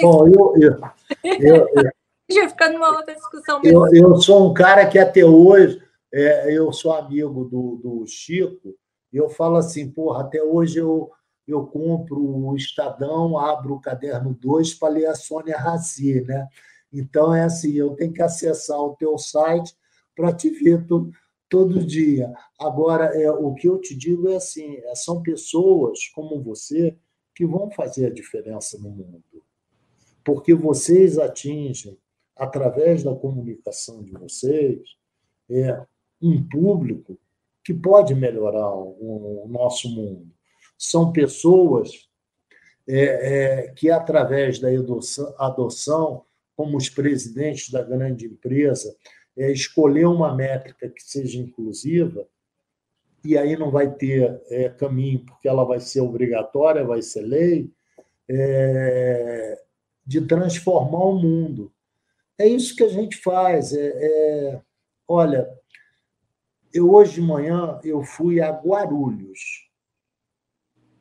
Bom, 0.00 0.28
eu, 0.28 0.54
eu, 0.56 0.80
eu, 1.24 1.68
eu 1.74 1.90
já 2.30 2.48
ficar 2.48 2.70
numa 2.70 2.96
outra 2.96 3.14
discussão. 3.14 3.60
Eu, 3.64 3.86
eu 3.94 4.16
sou 4.16 4.50
um 4.50 4.54
cara 4.54 4.86
que 4.86 4.98
até 4.98 5.24
hoje, 5.24 5.82
é, 6.12 6.56
eu 6.56 6.72
sou 6.72 6.92
amigo 6.92 7.44
do, 7.44 7.76
do 7.76 8.06
Chico, 8.06 8.74
e 9.12 9.16
eu 9.16 9.28
falo 9.28 9.56
assim, 9.56 9.90
porra, 9.90 10.22
até 10.22 10.42
hoje 10.42 10.78
eu, 10.78 11.10
eu 11.46 11.66
compro 11.66 12.18
o 12.18 12.56
Estadão, 12.56 13.38
abro 13.38 13.74
o 13.74 13.80
caderno 13.80 14.34
2 14.40 14.74
para 14.74 14.88
ler 14.88 15.06
a 15.06 15.14
Sônia 15.14 15.58
Raci, 15.58 16.22
né? 16.22 16.48
Então 16.92 17.34
é 17.34 17.42
assim, 17.42 17.72
eu 17.72 17.90
tenho 17.94 18.12
que 18.12 18.22
acessar 18.22 18.78
o 18.78 18.94
teu 18.96 19.16
site 19.18 19.74
para 20.14 20.32
te 20.32 20.50
ver 20.50 20.86
todo, 20.86 21.10
todo 21.48 21.84
dia. 21.84 22.32
Agora, 22.58 23.06
é, 23.18 23.30
o 23.30 23.54
que 23.54 23.68
eu 23.68 23.78
te 23.78 23.94
digo 23.94 24.28
é 24.28 24.36
assim, 24.36 24.76
é, 24.76 24.94
são 24.94 25.22
pessoas 25.22 26.06
como 26.14 26.42
você 26.42 26.96
que 27.34 27.46
vão 27.46 27.70
fazer 27.70 28.06
a 28.06 28.12
diferença 28.12 28.78
no 28.78 28.90
mundo. 28.90 29.41
Porque 30.24 30.54
vocês 30.54 31.18
atingem, 31.18 31.98
através 32.36 33.02
da 33.02 33.14
comunicação 33.14 34.02
de 34.02 34.12
vocês, 34.12 34.80
é, 35.50 35.84
um 36.20 36.42
público 36.46 37.18
que 37.64 37.74
pode 37.74 38.14
melhorar 38.14 38.74
o, 38.74 39.44
o 39.44 39.48
nosso 39.48 39.88
mundo. 39.88 40.30
São 40.76 41.12
pessoas 41.12 42.08
é, 42.88 42.96
é, 42.96 43.68
que, 43.72 43.90
através 43.90 44.58
da 44.58 44.68
adoção, 44.68 45.34
adoção, 45.38 46.24
como 46.56 46.76
os 46.76 46.88
presidentes 46.88 47.70
da 47.70 47.82
grande 47.82 48.26
empresa, 48.26 48.94
é, 49.36 49.50
escolher 49.50 50.06
uma 50.06 50.34
métrica 50.34 50.88
que 50.88 51.02
seja 51.02 51.38
inclusiva, 51.38 52.26
e 53.24 53.38
aí 53.38 53.56
não 53.56 53.70
vai 53.70 53.90
ter 53.90 54.42
é, 54.48 54.68
caminho, 54.68 55.24
porque 55.24 55.48
ela 55.48 55.64
vai 55.64 55.78
ser 55.78 56.00
obrigatória, 56.00 56.84
vai 56.84 57.00
ser 57.00 57.22
lei, 57.22 57.70
é, 58.28 59.62
de 60.04 60.20
transformar 60.26 61.04
o 61.04 61.18
mundo. 61.18 61.72
É 62.38 62.46
isso 62.46 62.74
que 62.74 62.82
a 62.82 62.88
gente 62.88 63.16
faz. 63.16 63.72
É, 63.72 63.86
é, 63.86 64.62
olha, 65.06 65.48
eu 66.72 66.90
hoje 66.92 67.14
de 67.14 67.22
manhã 67.22 67.78
eu 67.84 68.02
fui 68.02 68.40
a 68.40 68.50
Guarulhos, 68.50 69.68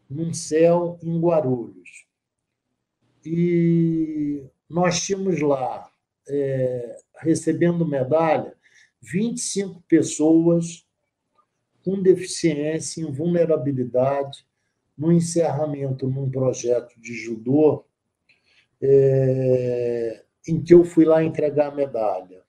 num 0.10 0.34
céu 0.34 1.00
em 1.02 1.20
Guarulhos. 1.20 2.06
E 3.26 4.44
nós 4.70 5.02
tínhamos 5.02 5.40
lá, 5.42 5.90
é, 6.28 6.98
recebendo 7.18 7.88
medalha, 7.88 8.56
25 9.02 9.82
pessoas 9.88 10.86
com 11.84 12.02
deficiência, 12.02 13.02
em 13.02 13.12
vulnerabilidade, 13.12 14.46
no 14.98 15.12
encerramento 15.12 16.08
num 16.08 16.30
projeto 16.30 17.00
de 17.00 17.14
judô, 17.14 17.86
é, 18.82 20.24
em 20.48 20.62
que 20.62 20.74
eu 20.74 20.84
fui 20.84 21.06
lá 21.06 21.24
entregar 21.24 21.68
a 21.68 21.76
medalha. 21.76 22.42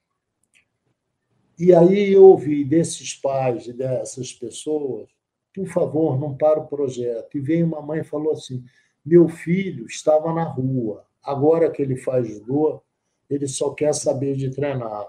E 1.58 1.74
aí 1.74 2.12
eu 2.12 2.24
ouvi 2.24 2.64
desses 2.64 3.14
pais 3.14 3.66
e 3.66 3.72
dessas 3.72 4.32
pessoas, 4.32 5.08
por 5.54 5.66
favor, 5.66 6.18
não 6.18 6.36
para 6.36 6.60
o 6.60 6.66
projeto. 6.66 7.36
E 7.36 7.40
veio 7.40 7.66
uma 7.66 7.82
mãe 7.82 8.00
e 8.00 8.04
falou 8.04 8.32
assim: 8.32 8.64
meu 9.04 9.28
filho 9.28 9.86
estava 9.86 10.32
na 10.32 10.44
rua, 10.44 11.04
agora 11.22 11.70
que 11.70 11.82
ele 11.82 11.96
faz 11.96 12.26
judô, 12.26 12.82
ele 13.28 13.46
só 13.46 13.70
quer 13.74 13.94
saber 13.94 14.36
de 14.36 14.50
treinar. 14.50 15.06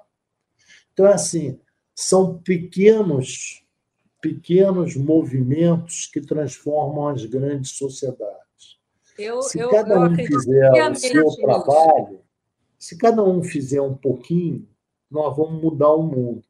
Então, 0.92 1.06
assim, 1.06 1.60
são 1.96 2.38
pequenos, 2.40 3.66
pequenos 4.22 4.96
movimentos 4.96 6.08
que 6.12 6.22
transformam 6.22 7.08
as 7.08 7.26
grandes 7.26 7.72
sociedades. 7.72 8.43
Eu, 9.18 9.42
se 9.44 9.60
eu, 9.60 9.70
cada 9.70 10.00
um 10.00 10.16
fizer 10.16 10.92
o 10.92 10.96
seu 10.96 11.36
trabalho, 11.36 12.20
se 12.80 12.98
cada 12.98 13.24
um 13.24 13.44
fizer 13.44 13.82
um 13.82 13.96
pouquinho, 13.96 14.68
nós 15.10 15.36
vamos 15.38 15.62
mudar 15.62 15.92
o 15.92 16.04
mundo. 16.04 16.44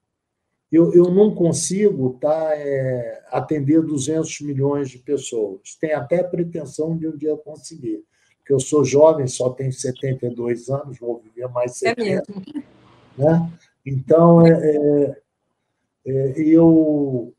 Eu, 0.72 0.92
eu 0.94 1.12
não 1.12 1.36
consigo 1.36 2.18
tá, 2.20 2.52
é, 2.56 3.24
atender 3.30 3.82
200 3.84 4.42
milhões 4.42 4.90
de 4.90 4.98
pessoas. 4.98 5.76
Tenho 5.80 5.98
até 5.98 6.24
pretensão 6.24 6.98
de 6.98 7.08
um 7.08 7.16
dia 7.16 7.38
conseguir, 7.38 8.04
porque 8.38 8.54
eu 8.54 8.60
sou 8.60 8.84
jovem, 8.84 9.28
só 9.28 9.52
tenho 9.52 9.72
72 9.72 10.70
anos, 10.70 10.98
vou 10.98 11.20
viver 11.20 11.48
mais 11.50 11.78
70. 11.78 12.02
É 12.02 12.16
mesmo. 12.16 12.64
Né? 13.16 13.54
Então, 13.86 14.48
é, 14.48 14.52
é, 14.52 15.22
é, 16.08 16.34
eu, 16.38 17.34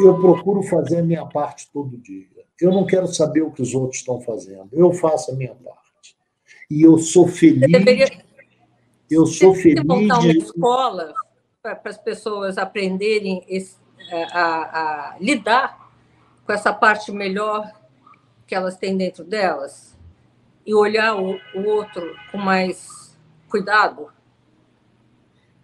eu 0.00 0.20
procuro 0.20 0.62
fazer 0.64 0.98
a 0.98 1.02
minha 1.04 1.26
parte 1.26 1.70
todo 1.72 1.96
dia. 1.96 2.26
Eu 2.60 2.70
não 2.70 2.86
quero 2.86 3.06
saber 3.06 3.42
o 3.42 3.50
que 3.50 3.62
os 3.62 3.74
outros 3.74 4.00
estão 4.00 4.20
fazendo. 4.20 4.68
Eu 4.72 4.92
faço 4.92 5.32
a 5.32 5.34
minha 5.34 5.54
parte. 5.54 6.16
E 6.70 6.82
eu 6.82 6.98
sou 6.98 7.26
feliz. 7.26 7.70
Deveria 7.70 8.06
eu 9.10 9.26
sou 9.26 9.54
Você 9.54 9.62
feliz. 9.62 9.84
montar 9.84 10.20
uma 10.20 10.32
escola 10.32 11.12
para 11.60 11.80
as 11.84 11.98
pessoas 11.98 12.56
aprenderem 12.56 13.44
esse, 13.48 13.76
é, 14.08 14.24
a, 14.24 15.14
a, 15.14 15.18
lidar 15.18 15.90
com 16.46 16.52
essa 16.52 16.72
parte 16.72 17.10
melhor 17.10 17.68
que 18.46 18.54
elas 18.54 18.76
têm 18.76 18.96
dentro 18.96 19.24
delas 19.24 19.98
e 20.64 20.72
olhar 20.72 21.16
o, 21.16 21.34
o 21.54 21.64
outro 21.66 22.16
com 22.30 22.38
mais 22.38 23.18
cuidado? 23.48 24.12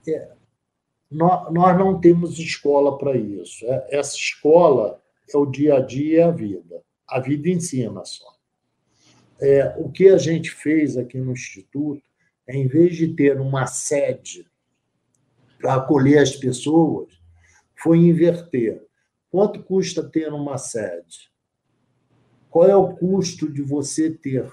é, 0.08 0.32
nós, 1.10 1.52
nós 1.52 1.78
não 1.78 2.00
temos 2.00 2.38
escola 2.38 2.98
para 2.98 3.16
isso. 3.16 3.64
É, 3.66 3.88
essa 3.90 4.16
escola 4.16 5.00
é 5.32 5.36
o 5.36 5.46
dia 5.46 5.76
a 5.76 5.80
dia 5.80 6.18
e 6.18 6.22
a 6.22 6.30
vida. 6.30 6.82
A 7.08 7.20
vida 7.20 7.48
ensina 7.48 8.04
só. 8.04 8.34
É, 9.40 9.74
o 9.78 9.90
que 9.90 10.08
a 10.08 10.18
gente 10.18 10.50
fez 10.50 10.96
aqui 10.96 11.18
no 11.18 11.32
Instituto 11.32 12.02
é, 12.46 12.56
em 12.56 12.66
vez 12.66 12.96
de 12.96 13.08
ter 13.14 13.40
uma 13.40 13.66
sede 13.66 14.46
para 15.58 15.74
acolher 15.74 16.18
as 16.18 16.36
pessoas, 16.36 17.12
foi 17.74 17.98
inverter. 17.98 18.84
Quanto 19.30 19.62
custa 19.62 20.02
ter 20.02 20.32
uma 20.32 20.56
sede? 20.58 21.30
Qual 22.48 22.68
é 22.68 22.76
o 22.76 22.94
custo 22.94 23.50
de 23.50 23.62
você 23.62 24.10
ter 24.10 24.50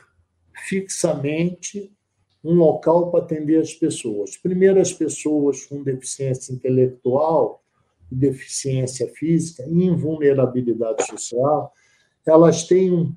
fixamente 0.68 1.96
um 2.44 2.56
local 2.56 3.12
para 3.12 3.24
atender 3.24 3.62
as 3.62 3.74
pessoas? 3.74 4.36
Primeiro, 4.38 4.80
as 4.80 4.92
pessoas 4.92 5.66
com 5.66 5.84
deficiência 5.84 6.52
intelectual, 6.52 7.64
deficiência 8.12 9.08
física 9.08 9.64
e 9.68 9.86
invulnerabilidade 9.86 11.06
social, 11.06 11.72
elas 12.26 12.64
têm 12.64 12.92
um 12.92 13.16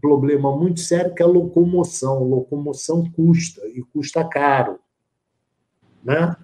problema 0.00 0.56
muito 0.56 0.80
sério 0.80 1.14
que 1.14 1.22
é 1.22 1.26
a 1.26 1.28
locomoção. 1.28 2.24
Locomoção 2.24 3.08
custa 3.10 3.66
e 3.68 3.82
custa 3.82 4.24
caro, 4.24 4.78
né? 6.02 6.36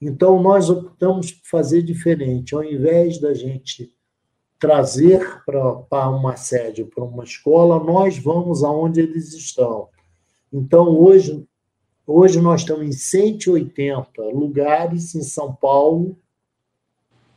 Então 0.00 0.42
nós 0.42 0.70
optamos 0.70 1.30
por 1.32 1.46
fazer 1.46 1.82
diferente. 1.82 2.54
Ao 2.54 2.64
invés 2.64 3.20
da 3.20 3.34
gente 3.34 3.94
trazer 4.58 5.42
para 5.44 6.08
uma 6.08 6.36
sede, 6.36 6.84
para 6.84 7.04
uma 7.04 7.24
escola, 7.24 7.82
nós 7.82 8.18
vamos 8.18 8.64
aonde 8.64 9.00
eles 9.00 9.32
estão. 9.32 9.88
Então 10.52 10.88
hoje 10.98 11.46
hoje 12.06 12.40
nós 12.40 12.62
estamos 12.62 12.84
em 12.84 12.92
180 12.92 14.22
lugares 14.34 15.14
em 15.14 15.22
São 15.22 15.54
Paulo, 15.54 16.18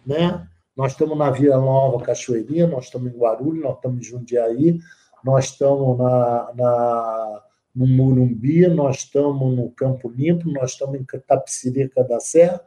né? 0.06 0.48
Nós 0.76 0.94
estamos 0.94 1.18
na 1.18 1.30
Vila 1.30 1.58
Nova 1.58 2.04
Cachoeirinha, 2.04 2.66
nós 2.66 2.86
estamos 2.86 3.14
em 3.14 3.18
Guarulhos, 3.18 3.64
nós 3.64 3.76
estamos 3.76 4.00
em 4.00 4.10
Jundiaí, 4.10 4.80
nós 5.24 5.46
estamos 5.46 5.98
na, 5.98 6.52
na, 6.56 7.44
no 7.76 7.88
Murumbi, 7.88 8.68
nós 8.68 8.98
estamos 8.98 9.56
no 9.56 9.70
Campo 9.72 10.10
Limpo, 10.10 10.50
nós 10.52 10.72
estamos 10.72 11.00
em 11.00 11.06
Tapicirica 11.28 12.04
da 12.04 12.20
Serra, 12.20 12.60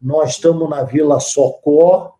nós 0.00 0.30
estamos 0.30 0.70
na 0.70 0.84
Vila 0.84 1.18
Socó, 1.18 2.16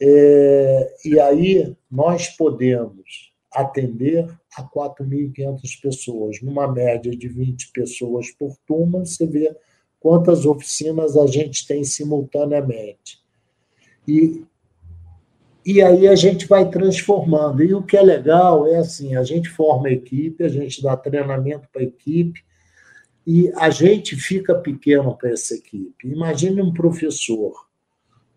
é, 0.00 0.94
e 1.04 1.18
aí 1.20 1.76
nós 1.90 2.28
podemos 2.28 3.32
atender 3.52 4.28
a 4.56 4.62
4.500 4.62 5.80
pessoas, 5.80 6.42
numa 6.42 6.70
média 6.70 7.16
de 7.16 7.28
20 7.28 7.70
pessoas 7.72 8.30
por 8.32 8.56
turma, 8.66 9.04
você 9.04 9.26
vê 9.26 9.56
quantas 10.00 10.44
oficinas 10.44 11.16
a 11.16 11.26
gente 11.26 11.66
tem 11.66 11.84
simultaneamente. 11.84 13.24
E 14.06 14.44
e 15.66 15.82
aí 15.82 16.06
a 16.06 16.14
gente 16.14 16.46
vai 16.46 16.70
transformando. 16.70 17.60
E 17.60 17.74
o 17.74 17.82
que 17.82 17.96
é 17.96 18.00
legal 18.02 18.68
é 18.68 18.76
assim: 18.76 19.16
a 19.16 19.24
gente 19.24 19.48
forma 19.48 19.88
a 19.88 19.92
equipe, 19.92 20.44
a 20.44 20.48
gente 20.48 20.80
dá 20.80 20.96
treinamento 20.96 21.68
para 21.72 21.82
a 21.82 21.84
equipe, 21.84 22.44
e 23.26 23.50
a 23.56 23.68
gente 23.68 24.14
fica 24.14 24.54
pequeno 24.54 25.16
para 25.16 25.30
essa 25.30 25.54
equipe. 25.54 26.08
Imagine 26.08 26.62
um 26.62 26.72
professor 26.72 27.66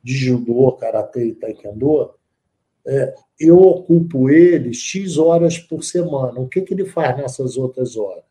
de 0.04 0.18
judô, 0.18 0.72
karatê 0.72 1.28
e 1.28 1.36
taekwondo, 1.36 2.16
é, 2.88 3.14
eu 3.40 3.60
ocupo 3.60 4.32
ele 4.32 4.74
X 4.74 5.20
horas 5.20 5.60
por 5.60 5.84
semana. 5.84 6.40
O 6.40 6.48
que, 6.48 6.62
que 6.62 6.74
ele 6.74 6.86
faz 6.86 7.16
nessas 7.16 7.58
outras 7.58 7.96
horas? 7.96 8.24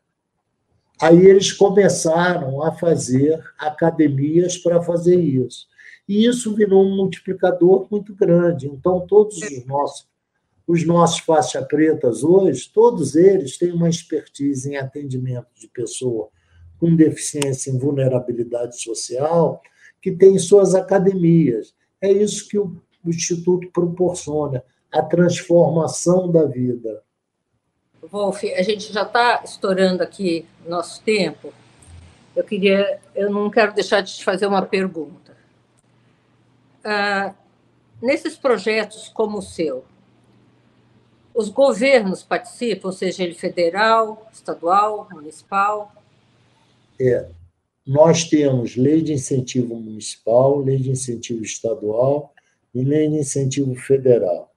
Aí 1.01 1.25
eles 1.25 1.53
começaram 1.53 2.65
a 2.65 2.73
fazer 2.73 3.41
academias 3.57 4.59
para 4.59 4.83
fazer 4.83 5.21
isso 5.21 5.69
e 6.09 6.27
isso 6.27 6.55
virou 6.55 6.85
um 6.85 6.97
multiplicador 6.97 7.87
muito 7.91 8.15
grande. 8.15 8.67
Então, 8.67 9.07
todos 9.07 9.37
os 9.37 9.67
nossos, 9.67 10.09
os 10.67 10.87
nossos 10.87 11.19
faixa 11.21 11.63
pretas 11.63 12.25
hoje, 12.25 12.71
todos 12.73 13.15
eles 13.15 13.59
têm 13.59 13.73
uma 13.73 13.91
expertise 13.91 14.71
em 14.71 14.77
atendimento 14.77 15.49
de 15.55 15.69
pessoa 15.69 16.31
com 16.79 16.95
deficiência 16.95 17.71
em 17.71 17.79
vulnerabilidade 17.79 18.81
social, 18.81 19.61
que 20.01 20.13
tem 20.13 20.39
suas 20.39 20.75
academias. 20.75 21.75
É 22.01 22.11
isso 22.11 22.49
que 22.49 22.59
o 22.59 22.81
Instituto 23.05 23.71
proporciona, 23.73 24.63
a 24.93 25.03
transformação 25.03 26.31
da 26.31 26.45
vida. 26.45 27.03
Wolf, 28.03 28.45
a 28.45 28.63
gente 28.63 28.93
já 28.93 29.03
está 29.03 29.43
estourando 29.45 30.03
aqui 30.03 30.47
nosso 30.67 31.03
tempo. 31.03 31.53
Eu 32.35 32.45
queria, 32.45 33.01
eu 33.15 33.31
não 33.31 33.51
quero 33.51 33.75
deixar 33.75 34.01
de 34.01 34.15
te 34.15 34.25
fazer 34.25 34.47
uma 34.47 34.63
pergunta. 34.63 35.28
Ah, 36.91 37.34
nesses 38.01 38.34
projetos 38.34 39.11
como 39.11 39.41
o 39.41 39.43
seu, 39.43 39.84
os 41.34 41.51
governos 41.51 42.22
participam, 42.22 42.91
seja 42.91 43.24
ele 43.24 43.34
federal, 43.34 44.26
estadual, 44.32 45.07
municipal? 45.12 45.93
É, 46.99 47.28
nós 47.86 48.24
temos 48.24 48.74
lei 48.74 49.03
de 49.03 49.12
incentivo 49.12 49.74
municipal, 49.74 50.61
lei 50.61 50.78
de 50.78 50.91
incentivo 50.91 51.43
estadual 51.43 52.32
e 52.74 52.82
lei 52.82 53.07
de 53.07 53.18
incentivo 53.18 53.74
federal. 53.74 54.51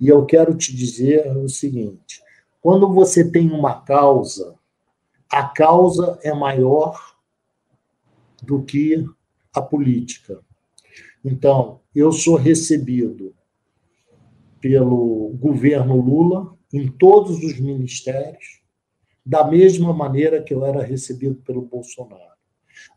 E 0.00 0.08
eu 0.08 0.26
quero 0.26 0.56
te 0.56 0.74
dizer 0.74 1.28
o 1.36 1.48
seguinte: 1.48 2.20
quando 2.60 2.92
você 2.92 3.30
tem 3.30 3.52
uma 3.52 3.82
causa, 3.82 4.56
a 5.30 5.44
causa 5.44 6.18
é 6.24 6.34
maior 6.34 7.14
do 8.42 8.64
que 8.64 9.06
a 9.54 9.62
política. 9.62 10.40
Então, 11.24 11.80
eu 11.94 12.12
sou 12.12 12.36
recebido 12.36 13.34
pelo 14.60 15.34
governo 15.38 16.00
Lula 16.00 16.56
em 16.72 16.88
todos 16.88 17.42
os 17.42 17.58
ministérios, 17.58 18.60
da 19.24 19.46
mesma 19.46 19.92
maneira 19.92 20.42
que 20.42 20.54
eu 20.54 20.64
era 20.64 20.82
recebido 20.82 21.36
pelo 21.36 21.62
Bolsonaro, 21.62 22.36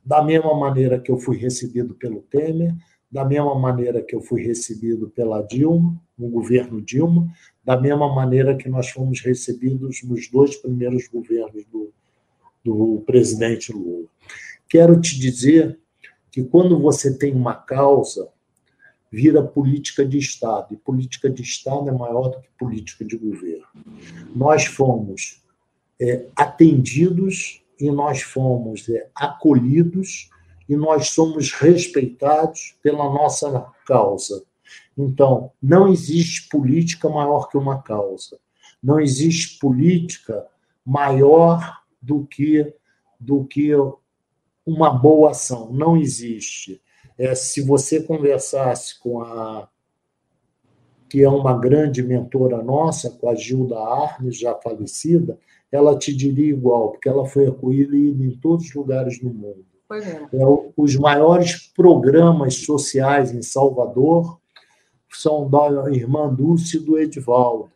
da 0.04 0.24
mesma 0.24 0.54
maneira 0.58 1.00
que 1.00 1.12
eu 1.12 1.18
fui 1.18 1.38
recebido 1.38 1.94
pelo 1.96 2.22
Temer, 2.22 2.74
da 3.12 3.26
mesma 3.26 3.54
maneira 3.56 4.02
que 4.02 4.16
eu 4.16 4.22
fui 4.22 4.42
recebido 4.42 5.10
pela 5.10 5.42
Dilma, 5.42 6.02
no 6.18 6.30
governo 6.30 6.82
Dilma, 6.82 7.28
da 7.64 7.80
mesma 7.80 8.14
maneira 8.14 8.56
que 8.56 8.70
nós 8.70 8.90
fomos 8.90 9.22
recebidos 9.22 10.02
nos 10.04 10.30
dois 10.30 10.56
primeiros 10.56 11.08
governos 11.08 11.66
do, 11.66 11.92
do 12.64 13.04
presidente 13.06 13.74
Lula. 13.74 14.08
Quero 14.70 15.00
te 15.02 15.20
dizer 15.20 15.78
que 16.32 16.44
quando 16.44 16.80
você 16.80 17.18
tem 17.18 17.34
uma 17.34 17.54
causa, 17.54 18.30
vira 19.12 19.44
política 19.44 20.06
de 20.06 20.18
Estado, 20.18 20.74
e 20.74 20.78
política 20.78 21.30
de 21.30 21.42
Estado 21.42 21.90
é 21.90 21.92
maior 21.92 22.30
do 22.30 22.42
que 22.42 22.48
política 22.58 23.04
de 23.04 23.18
governo. 23.18 23.68
Nós 24.34 24.66
fomos 24.66 25.42
é, 26.00 26.26
atendidos 26.36 27.62
e 27.78 27.92
nós 27.92 28.22
fomos 28.22 28.88
é, 28.88 29.10
acolhidos 29.14 30.30
e 30.70 30.76
nós 30.78 31.10
somos 31.10 31.52
respeitados 31.52 32.76
pela 32.82 33.04
nossa 33.04 33.66
causa. 33.86 34.44
Então, 34.98 35.52
não 35.62 35.92
existe 35.92 36.48
política 36.48 37.10
maior 37.10 37.50
que 37.50 37.58
uma 37.58 37.82
causa. 37.82 38.40
Não 38.82 39.00
existe 39.00 39.60
política 39.60 40.46
maior 40.86 41.82
do 42.02 42.26
que 42.26 42.74
do 43.20 43.46
que 43.46 43.70
uma 44.72 44.90
boa 44.90 45.32
ação, 45.32 45.72
não 45.72 45.98
existe. 45.98 46.82
É, 47.18 47.36
se 47.36 47.62
você 47.62 48.02
conversasse 48.02 49.00
com 49.00 49.22
a 49.22 49.68
que 51.10 51.22
é 51.22 51.30
uma 51.30 51.60
grande 51.60 52.02
mentora 52.02 52.64
nossa, 52.64 53.10
com 53.10 53.28
a 53.28 53.36
Gilda 53.36 53.78
Arnes, 53.78 54.40
já 54.40 54.56
falecida, 54.56 55.38
ela 55.70 55.98
te 55.98 56.16
diria 56.16 56.50
igual, 56.50 56.92
porque 56.92 57.10
ela 57.10 57.26
foi 57.26 57.48
acolhida 57.48 57.98
em 57.98 58.32
todos 58.38 58.68
os 58.68 58.74
lugares 58.74 59.20
do 59.20 59.30
mundo. 59.30 59.66
É. 59.92 60.38
É, 60.38 60.46
os 60.78 60.96
maiores 60.96 61.68
programas 61.76 62.64
sociais 62.64 63.34
em 63.34 63.42
Salvador 63.42 64.40
são 65.10 65.50
da 65.50 65.92
irmã 65.92 66.34
Dulce 66.34 66.78
e 66.78 66.80
do 66.80 66.98
Edivaldo, 66.98 67.70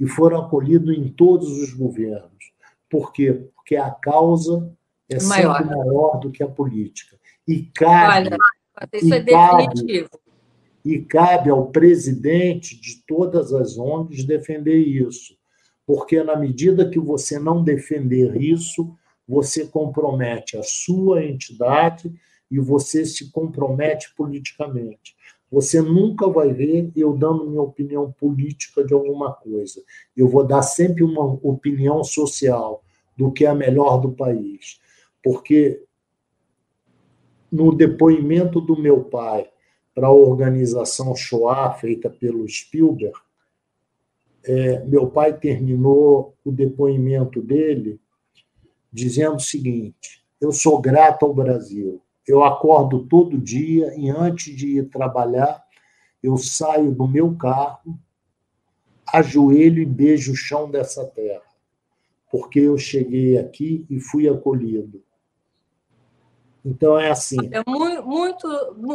e 0.00 0.06
foram 0.08 0.40
acolhidos 0.40 0.92
em 0.92 1.08
todos 1.08 1.48
os 1.48 1.72
governos. 1.72 2.52
Por 2.90 3.12
quê? 3.12 3.48
Porque 3.54 3.76
a 3.76 3.92
causa 3.92 4.76
é 5.08 5.22
maior. 5.22 5.58
sempre 5.58 5.76
maior 5.76 6.18
do 6.18 6.30
que 6.30 6.42
a 6.42 6.48
política. 6.48 7.16
E 7.46 7.62
cabe. 7.74 8.28
Olha, 8.28 8.36
isso 8.92 9.14
é 9.14 9.20
definitivo. 9.20 10.10
Cabe, 10.10 10.26
e 10.84 10.98
cabe 11.00 11.50
ao 11.50 11.66
presidente 11.66 12.80
de 12.80 13.02
todas 13.06 13.52
as 13.52 13.78
ONGs 13.78 14.24
defender 14.24 14.76
isso. 14.76 15.36
Porque, 15.86 16.22
na 16.22 16.36
medida 16.36 16.88
que 16.88 16.98
você 16.98 17.38
não 17.38 17.62
defender 17.62 18.40
isso, 18.40 18.94
você 19.28 19.66
compromete 19.66 20.56
a 20.56 20.62
sua 20.62 21.24
entidade 21.24 22.12
e 22.50 22.58
você 22.58 23.04
se 23.04 23.30
compromete 23.30 24.12
politicamente. 24.16 25.16
Você 25.50 25.80
nunca 25.80 26.28
vai 26.28 26.52
ver 26.52 26.90
eu 26.96 27.16
dando 27.16 27.48
minha 27.48 27.62
opinião 27.62 28.12
política 28.12 28.84
de 28.84 28.92
alguma 28.92 29.32
coisa. 29.32 29.82
Eu 30.16 30.28
vou 30.28 30.44
dar 30.44 30.62
sempre 30.62 31.04
uma 31.04 31.24
opinião 31.24 32.02
social 32.02 32.82
do 33.16 33.32
que 33.32 33.46
é 33.46 33.54
melhor 33.54 33.98
do 33.98 34.12
país 34.12 34.80
porque 35.26 35.82
no 37.50 37.74
depoimento 37.74 38.60
do 38.60 38.80
meu 38.80 39.02
pai 39.02 39.50
para 39.92 40.06
a 40.06 40.12
organização 40.12 41.16
Shoah, 41.16 41.74
feita 41.74 42.08
pelo 42.08 42.48
Spielberg, 42.48 43.18
é, 44.44 44.84
meu 44.84 45.10
pai 45.10 45.36
terminou 45.36 46.36
o 46.44 46.52
depoimento 46.52 47.42
dele 47.42 48.00
dizendo 48.92 49.34
o 49.34 49.40
seguinte: 49.40 50.24
Eu 50.40 50.52
sou 50.52 50.80
grato 50.80 51.26
ao 51.26 51.34
Brasil. 51.34 52.00
Eu 52.24 52.44
acordo 52.44 53.04
todo 53.08 53.36
dia 53.36 53.92
e 53.98 54.08
antes 54.08 54.54
de 54.54 54.78
ir 54.78 54.90
trabalhar, 54.90 55.60
eu 56.22 56.36
saio 56.36 56.92
do 56.92 57.08
meu 57.08 57.34
carro, 57.34 57.98
ajoelho 59.12 59.82
e 59.82 59.86
beijo 59.86 60.34
o 60.34 60.36
chão 60.36 60.70
dessa 60.70 61.04
terra, 61.04 61.42
porque 62.30 62.60
eu 62.60 62.78
cheguei 62.78 63.36
aqui 63.38 63.84
e 63.90 63.98
fui 63.98 64.28
acolhido. 64.28 65.04
Então 66.66 66.98
é 66.98 67.12
assim. 67.12 67.38
É 67.52 67.62
muito, 67.64 68.02
muito 68.04 68.48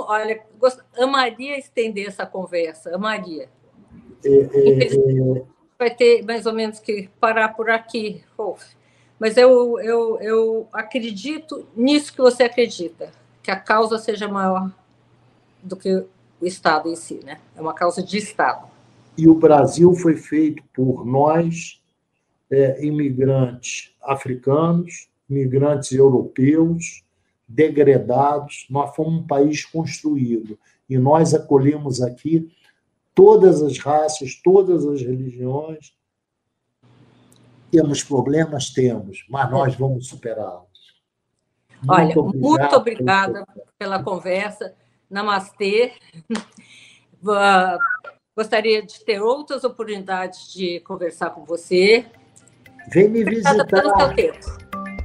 olha, 0.05 0.41
gost... 0.59 0.78
amaria 0.97 1.57
estender 1.57 2.05
essa 2.05 2.26
conversa, 2.26 2.93
amaria. 2.93 3.47
É, 4.26 4.30
é, 4.30 4.88
é... 4.88 5.43
Vai 5.80 5.89
ter 5.89 6.22
mais 6.26 6.45
ou 6.45 6.51
menos 6.51 6.80
que 6.80 7.09
parar 7.17 7.55
por 7.55 7.69
aqui, 7.69 8.22
Rolf. 8.38 8.61
Mas 9.17 9.38
eu, 9.38 9.80
eu, 9.80 10.19
eu 10.19 10.67
acredito 10.74 11.65
nisso 11.74 12.11
que 12.11 12.22
você 12.22 12.43
acredita, 12.43 13.09
que 13.41 13.49
a 13.49 13.55
causa 13.55 13.97
seja 13.97 14.28
maior 14.28 14.69
do 15.63 15.78
que 15.78 16.03
o 16.41 16.45
Estado 16.45 16.89
em 16.89 16.95
si, 16.95 17.22
né? 17.24 17.39
É 17.55 17.61
uma 17.61 17.74
causa 17.74 18.03
de 18.03 18.17
Estado. 18.17 18.67
E 19.17 19.30
o 19.30 19.36
Brasil 19.36 19.93
foi 19.93 20.17
feito 20.17 20.61
por 20.74 21.05
nós, 21.05 21.82
é, 22.49 22.84
imigrantes 22.86 23.93
africanos, 24.01 25.07
imigrantes 25.30 25.91
europeus, 25.93 27.03
degredados, 27.54 28.66
nós 28.70 28.95
fomos 28.95 29.22
um 29.22 29.28
país 29.28 29.66
construído 29.66 30.58
e 30.89 30.97
nós 30.97 31.34
acolhemos 31.34 32.02
aqui 32.02 32.52
todas 33.14 33.62
as 33.62 33.78
raças, 33.78 34.36
todas 34.41 34.86
as 34.86 35.02
religiões. 35.02 35.93
Temos 37.70 38.04
problemas? 38.04 38.70
Temos, 38.70 39.26
mas 39.30 39.49
nós 39.49 39.76
vamos 39.76 40.08
superá-los. 40.08 40.72
Olha, 41.88 42.14
muito 42.16 42.76
obrigada 42.76 43.45
pela 43.78 44.04
conversa. 44.04 44.74
Namastê. 45.10 45.93
Gostaria 48.36 48.86
de 48.86 49.04
ter 49.04 49.22
outras 49.22 49.64
oportunidades 49.64 50.54
de 50.54 50.80
conversar 50.82 51.32
com 51.32 51.43
você. 51.43 52.06
Vem 52.89 53.10
me 53.10 53.24
visitar. 53.24 53.66
Pelo 53.66 53.97
seu 53.97 54.16
tempo. 54.16 54.39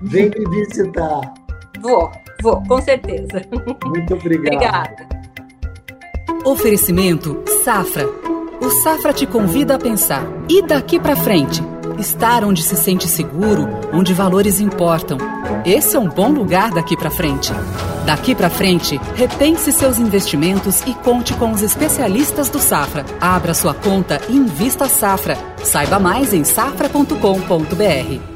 Vem 0.03 0.31
me 0.31 0.51
visitar. 0.51 1.46
Vou. 1.87 2.11
Vou, 2.43 2.63
com 2.67 2.83
certeza. 2.83 3.43
Muito 3.85 4.15
obrigado. 4.15 4.55
Obrigada. 4.55 5.09
Oferecimento 6.45 7.43
Safra. 7.65 8.07
O 8.61 8.71
Safra 8.83 9.13
te 9.13 9.27
convida 9.27 9.77
a 9.77 9.79
pensar. 9.79 10.25
E 10.49 10.63
daqui 10.63 10.99
para 10.99 11.15
frente? 11.15 11.63
Estar 11.99 12.45
onde 12.45 12.63
se 12.63 12.77
sente 12.77 13.09
seguro, 13.09 13.67
onde 13.93 14.13
valores 14.13 14.61
importam. 14.61 15.19
Esse 15.65 15.97
é 15.97 15.99
um 15.99 16.09
bom 16.09 16.31
lugar 16.31 16.71
daqui 16.73 16.97
para 16.97 17.11
frente. 17.11 17.53
Daqui 18.05 18.35
para 18.35 18.51
frente, 18.51 19.01
repense 19.15 19.73
seus 19.73 19.99
investimentos 19.99 20.83
e 20.83 20.95
conte 20.95 21.35
com 21.35 21.51
os 21.53 21.63
especialistas 21.63 22.49
do 22.49 22.59
Safra. 22.59 23.05
Abra 23.21 23.55
sua 23.55 23.75
conta 23.75 24.21
e 24.29 24.37
invista 24.37 24.89
Safra. 24.89 25.39
Saiba 25.65 25.99
mais 25.99 26.35
em 26.35 26.45
safra.com.br. 26.45 28.36